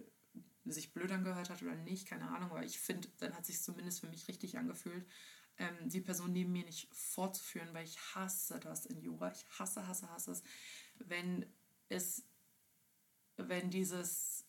sich 0.65 0.93
blöd 0.93 1.11
angehört 1.11 1.49
hat 1.49 1.61
oder 1.61 1.75
nicht, 1.75 2.07
keine 2.07 2.29
Ahnung, 2.29 2.51
aber 2.51 2.63
ich 2.63 2.79
finde, 2.79 3.07
dann 3.17 3.35
hat 3.35 3.45
sich 3.45 3.61
zumindest 3.61 4.01
für 4.01 4.07
mich 4.07 4.27
richtig 4.27 4.57
angefühlt, 4.57 5.07
ähm, 5.57 5.89
die 5.89 6.01
Person 6.01 6.31
neben 6.31 6.51
mir 6.51 6.65
nicht 6.65 6.93
vorzuführen, 6.93 7.73
weil 7.73 7.85
ich 7.85 7.97
hasse 8.15 8.59
das 8.59 8.85
in 8.85 9.01
Jura. 9.01 9.31
Ich 9.31 9.45
hasse, 9.57 9.87
hasse, 9.87 10.09
hasse 10.09 10.31
es, 10.31 10.43
wenn 10.95 11.45
es, 11.89 12.25
wenn 13.37 13.69
dieses, 13.69 14.45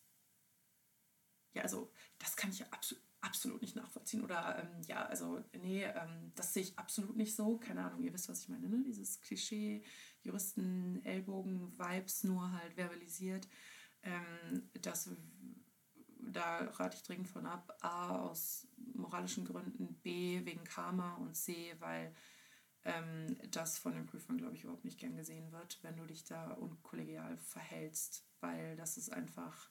ja, 1.53 1.63
also 1.63 1.93
das 2.19 2.37
kann 2.37 2.51
ich 2.51 2.65
absolut 2.73 3.03
absolut 3.21 3.61
nicht 3.61 3.77
nachvollziehen. 3.77 4.23
Oder 4.23 4.59
ähm, 4.59 4.83
ja, 4.87 5.05
also 5.07 5.43
nee, 5.61 5.85
ähm, 5.85 6.33
das 6.35 6.55
sehe 6.55 6.63
ich 6.63 6.79
absolut 6.79 7.17
nicht 7.17 7.35
so. 7.35 7.59
Keine 7.59 7.85
Ahnung, 7.85 8.03
ihr 8.03 8.13
wisst, 8.13 8.29
was 8.29 8.43
ich 8.43 8.49
meine, 8.49 8.69
ne? 8.69 8.83
Dieses 8.87 9.21
Klischee, 9.21 9.83
Juristen, 10.23 11.05
Ellbogen, 11.05 11.79
Vibes 11.79 12.25
nur 12.25 12.53
halt 12.53 12.75
verbalisiert. 12.75 13.49
Ähm, 14.03 14.71
das 14.81 15.11
da 16.33 16.59
rate 16.59 16.97
ich 16.97 17.03
dringend 17.03 17.29
von 17.29 17.47
ab. 17.47 17.77
A, 17.81 18.19
aus 18.19 18.69
moralischen 18.95 19.45
Gründen, 19.45 19.95
B, 20.03 20.45
wegen 20.45 20.65
Karma 20.65 21.15
und 21.15 21.35
C, 21.35 21.75
weil 21.79 22.15
ähm, 22.85 23.37
das 23.51 23.79
von 23.79 23.95
den 23.95 24.07
Prüfern, 24.07 24.39
glaube 24.39 24.57
ich, 24.57 24.65
überhaupt 24.65 24.85
nicht 24.85 24.99
gern 24.99 25.17
gesehen 25.17 25.53
wird, 25.53 25.79
wenn 25.83 25.97
du 25.97 26.07
dich 26.07 26.25
da 26.25 26.53
unkollegial 26.53 27.37
verhältst, 27.39 28.25
weil 28.41 28.77
das 28.77 28.97
ist 28.97 29.13
einfach, 29.13 29.71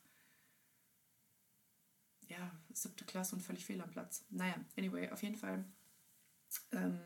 ja, 2.29 2.51
siebte 2.71 3.05
Klasse 3.05 3.35
und 3.35 3.41
völlig 3.41 3.65
fehl 3.65 3.81
am 3.81 3.91
Platz. 3.91 4.25
Naja, 4.29 4.55
anyway, 4.77 5.09
auf 5.09 5.21
jeden 5.23 5.35
Fall. 5.35 5.65
Ähm, 6.71 6.99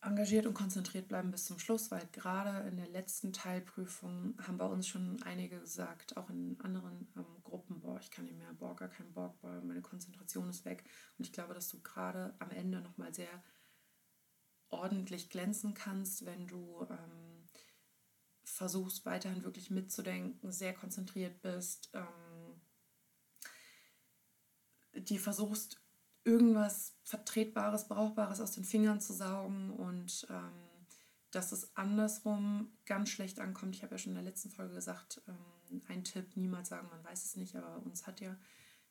engagiert 0.00 0.46
und 0.46 0.54
konzentriert 0.54 1.08
bleiben 1.08 1.30
bis 1.30 1.46
zum 1.46 1.58
Schluss, 1.58 1.90
weil 1.90 2.06
gerade 2.12 2.68
in 2.68 2.76
der 2.76 2.88
letzten 2.88 3.32
Teilprüfung 3.32 4.38
haben 4.40 4.58
bei 4.58 4.66
uns 4.66 4.86
schon 4.86 5.22
einige 5.22 5.60
gesagt, 5.60 6.16
auch 6.16 6.30
in 6.30 6.58
anderen 6.60 7.12
ähm, 7.16 7.42
Gruppen, 7.42 7.80
boah, 7.80 7.98
ich 8.00 8.10
kann 8.10 8.24
nicht 8.24 8.38
mehr, 8.38 8.52
boah, 8.54 8.76
gar 8.76 8.88
keinen 8.88 9.12
Bock, 9.12 9.40
boah, 9.40 9.60
meine 9.62 9.82
Konzentration 9.82 10.48
ist 10.48 10.64
weg. 10.64 10.84
Und 11.18 11.26
ich 11.26 11.32
glaube, 11.32 11.54
dass 11.54 11.68
du 11.68 11.80
gerade 11.82 12.34
am 12.38 12.50
Ende 12.50 12.80
nochmal 12.80 13.12
sehr 13.12 13.42
ordentlich 14.70 15.30
glänzen 15.30 15.74
kannst, 15.74 16.26
wenn 16.26 16.46
du 16.46 16.86
ähm, 16.90 17.48
versuchst 18.44 19.04
weiterhin 19.04 19.44
wirklich 19.44 19.70
mitzudenken, 19.70 20.52
sehr 20.52 20.74
konzentriert 20.74 21.40
bist, 21.42 21.90
ähm, 21.94 22.27
die 25.10 25.18
versuchst 25.18 25.80
irgendwas 26.24 26.96
Vertretbares, 27.04 27.88
Brauchbares 27.88 28.40
aus 28.40 28.52
den 28.52 28.64
Fingern 28.64 29.00
zu 29.00 29.12
saugen 29.12 29.70
und 29.70 30.26
ähm, 30.30 30.52
dass 31.30 31.52
es 31.52 31.76
andersrum 31.76 32.72
ganz 32.86 33.10
schlecht 33.10 33.38
ankommt. 33.40 33.74
Ich 33.74 33.82
habe 33.82 33.94
ja 33.94 33.98
schon 33.98 34.12
in 34.12 34.16
der 34.16 34.24
letzten 34.24 34.50
Folge 34.50 34.74
gesagt, 34.74 35.22
ähm, 35.28 35.82
ein 35.88 36.04
Tipp, 36.04 36.36
niemals 36.36 36.68
sagen, 36.70 36.88
man 36.90 37.04
weiß 37.04 37.24
es 37.24 37.36
nicht, 37.36 37.56
aber 37.56 37.82
uns 37.84 38.06
hat 38.06 38.20
ja 38.20 38.36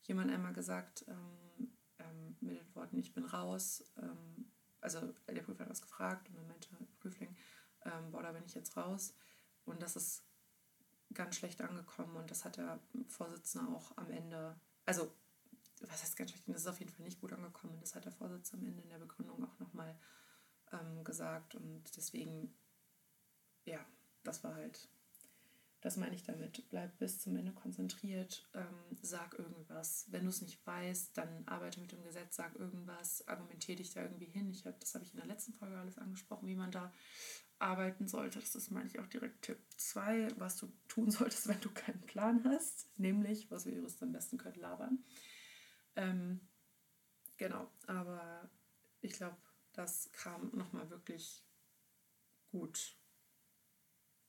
jemand 0.04 0.32
einmal 0.32 0.54
gesagt, 0.54 1.06
ähm, 1.08 1.72
ähm 2.00 2.38
mit 2.40 2.60
den 2.60 2.76
Worten, 2.76 2.98
ich 2.98 3.14
bin 3.14 3.26
raus. 3.26 3.84
Ähm, 3.98 4.52
also 4.82 5.14
der 5.28 5.42
Prüfer 5.42 5.64
hat 5.64 5.70
was 5.70 5.82
gefragt 5.82 6.30
und 6.30 6.36
dann 6.36 6.48
meinte 6.48 6.70
Prüfling, 7.00 7.36
ähm, 7.86 8.12
boah, 8.12 8.22
da 8.22 8.32
bin 8.32 8.44
ich 8.46 8.54
jetzt 8.54 8.78
raus. 8.78 9.16
Und 9.66 9.82
das 9.82 9.96
ist 9.96 10.24
ganz 11.14 11.36
schlecht 11.36 11.62
angekommen 11.62 12.16
und 12.16 12.30
das 12.30 12.46
hat 12.46 12.58
der 12.58 12.80
Vorsitzende 13.08 13.70
auch 13.76 13.96
am 13.98 14.10
Ende, 14.12 14.60
also 14.86 15.12
was 15.82 16.02
heißt 16.02 16.18
ganz 16.18 16.32
schlecht, 16.32 16.48
das 16.48 16.62
ist 16.62 16.68
auf 16.68 16.80
jeden 16.80 16.92
Fall 16.92 17.06
nicht 17.06 17.20
gut 17.20 17.34
angekommen. 17.34 17.78
Das 17.80 17.96
hat 17.96 18.06
der 18.06 18.12
Vorsitzende 18.12 18.66
am 18.66 18.72
Ende 18.72 18.84
in 18.84 18.90
der 18.90 19.00
Begründung 19.00 19.44
auch 19.44 19.60
nochmal 19.60 19.98
ähm, 20.72 21.04
gesagt. 21.04 21.56
Und 21.56 21.84
deswegen, 21.96 22.54
ja, 23.66 23.86
das 24.24 24.44
war 24.44 24.56
halt, 24.56 24.90
das 25.82 25.98
meine 25.98 26.16
ich 26.16 26.24
damit. 26.24 26.68
Bleib 26.70 26.98
bis 26.98 27.22
zum 27.22 27.36
Ende 27.36 27.54
konzentriert, 27.54 28.50
ähm, 28.54 28.98
sag 29.02 29.38
irgendwas. 29.38 30.06
Wenn 30.10 30.24
du 30.24 30.30
es 30.30 30.42
nicht 30.42 30.66
weißt, 30.66 31.18
dann 31.18 31.48
arbeite 31.48 31.80
mit 31.80 31.92
dem 31.92 32.04
Gesetz, 32.04 32.36
sag 32.36 32.56
irgendwas, 32.56 33.28
argumentiere 33.28 33.78
dich 33.78 33.94
da 33.94 34.02
irgendwie 34.02 34.26
hin. 34.26 34.50
Ich 34.50 34.66
hab, 34.66 34.80
das 34.80 34.96
habe 34.96 35.06
ich 35.06 35.14
in 35.14 35.20
der 35.20 35.28
letzten 35.28 35.54
Folge 35.54 35.78
alles 35.78 35.98
angesprochen, 35.98 36.48
wie 36.48 36.56
man 36.56 36.72
da 36.72 36.92
arbeiten 37.60 38.08
sollte. 38.08 38.40
Das 38.40 38.56
ist, 38.56 38.72
meine 38.72 38.88
ich, 38.88 39.00
auch 39.00 39.08
direkt 39.08 39.44
Tipp 39.44 39.60
2, 39.78 40.30
was 40.38 40.58
du 40.58 40.72
tun 40.88 41.12
solltest, 41.12 41.48
wenn 41.48 41.62
du 41.62 41.70
keinen 41.70 42.02
Plan 42.02 42.44
hast. 42.46 42.90
Nämlich, 42.98 43.52
was 43.52 43.66
wir 43.66 43.74
Juristen 43.74 44.06
am 44.06 44.12
besten 44.14 44.38
können, 44.38 44.60
labern. 44.60 45.04
Ähm, 45.98 46.40
genau, 47.38 47.70
aber 47.88 48.50
ich 49.02 49.14
glaube, 49.14 49.36
das 49.74 50.10
kam 50.14 50.52
nochmal 50.56 50.90
wirklich 50.90 51.44
gut 52.52 52.96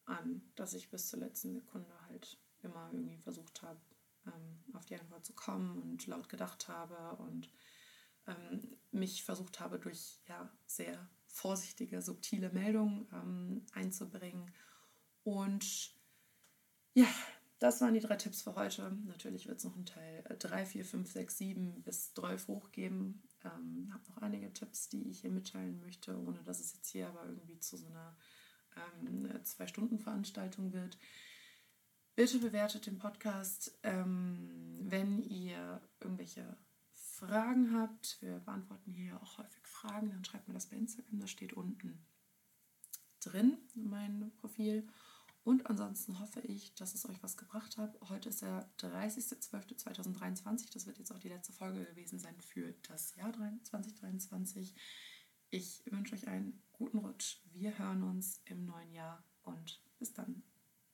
an, 0.07 0.43
dass 0.57 0.73
ich 0.73 0.91
bis 0.91 1.09
zur 1.09 1.21
letzten 1.21 1.55
Sekunde 1.55 1.93
halt 2.09 2.39
immer 2.63 2.91
irgendwie 2.91 3.19
versucht 3.19 3.63
habe, 3.63 3.81
ähm, 4.27 4.65
auf 4.75 4.87
die 4.87 4.99
Antwort 4.99 5.25
zu 5.25 5.35
kommen 5.35 5.81
und 5.83 6.07
laut 6.07 6.29
gedacht 6.29 6.69
habe 6.69 7.23
und 7.23 7.53
ähm, 8.27 8.79
mich 8.91 9.23
versucht 9.23 9.61
habe, 9.61 9.79
durch 9.79 10.19
ja, 10.27 10.51
sehr 10.67 11.09
vorsichtige, 11.27 12.01
subtile 12.01 12.51
Meldungen 12.51 13.07
ähm, 13.13 13.67
einzubringen. 13.73 14.53
Und 15.23 15.95
ja, 16.95 17.07
das 17.59 17.81
waren 17.81 17.95
die 17.95 18.01
drei 18.01 18.17
Tipps 18.17 18.43
für 18.43 18.55
heute. 18.55 18.91
Natürlich 19.07 19.49
wird 19.49 19.59
es 19.59 19.65
noch 19.65 19.75
einen 19.75 19.87
Teil 19.87 20.25
3, 20.39 20.65
4, 20.65 20.85
5, 20.85 21.11
6, 21.11 21.39
7 21.39 21.83
bis 21.83 22.15
12 22.15 22.49
hochgeben. 22.49 23.23
Ähm, 23.45 23.91
habe 23.93 24.05
noch 24.09 24.19
einige 24.19 24.53
Tipps, 24.53 24.89
die 24.89 25.09
ich 25.11 25.21
hier 25.21 25.31
mitteilen 25.31 25.81
möchte, 25.81 26.17
ohne 26.19 26.43
dass 26.45 26.61
es 26.61 26.75
jetzt 26.75 26.91
hier 26.91 27.09
aber 27.09 27.25
irgendwie 27.27 27.59
zu 27.59 27.77
so 27.77 27.87
einer 27.89 28.17
ähm, 28.77 29.29
Zwei-Stunden-Veranstaltung 29.43 30.73
wird. 30.73 30.99
Bitte 32.15 32.39
bewertet 32.39 32.87
den 32.87 32.99
Podcast. 32.99 33.79
Ähm, 33.83 34.79
wenn 34.83 35.23
ihr 35.23 35.81
irgendwelche 36.01 36.57
Fragen 36.93 37.77
habt, 37.77 38.19
wir 38.21 38.39
beantworten 38.39 38.93
hier 38.93 39.21
auch 39.21 39.39
häufig 39.39 39.67
Fragen, 39.67 40.11
dann 40.11 40.25
schreibt 40.25 40.47
mir 40.47 40.55
das 40.55 40.67
bei 40.67 40.77
Instagram, 40.77 41.21
das 41.21 41.31
steht 41.31 41.53
unten 41.53 42.07
drin, 43.21 43.59
mein 43.75 44.33
Profil. 44.37 44.87
Und 45.49 45.65
ansonsten 45.65 46.21
hoffe 46.21 46.43
ich, 46.43 46.75
dass 46.75 46.95
es 46.95 47.09
euch 47.09 47.23
was 47.23 47.39
gebracht 47.39 47.79
hat. 47.79 47.99
Heute 48.11 48.29
ist 48.29 48.43
der 48.43 48.69
30.12.2023. 48.81 50.71
Das 50.75 50.87
wird 50.87 50.99
jetzt 50.99 51.11
auch 51.11 51.19
die 51.19 51.31
letzte 51.31 51.55
Folge 51.55 51.87
gewesen 51.87 52.19
sein 52.19 52.39
für 52.39 52.75
das 52.87 53.15
Jahr 53.15 53.33
2023. 53.63 54.75
Ich 55.49 55.83
wünsche 55.87 56.15
euch 56.17 56.29
einen 56.29 56.63
guten 56.73 56.99
Rutsch. 56.99 57.39
Wir 57.55 57.79
hören 57.79 58.03
uns 58.03 58.43
im 58.45 58.67
neuen 58.67 58.93
Jahr 58.93 59.25
und 59.45 59.81
bis 59.99 60.13
dann. 60.13 60.43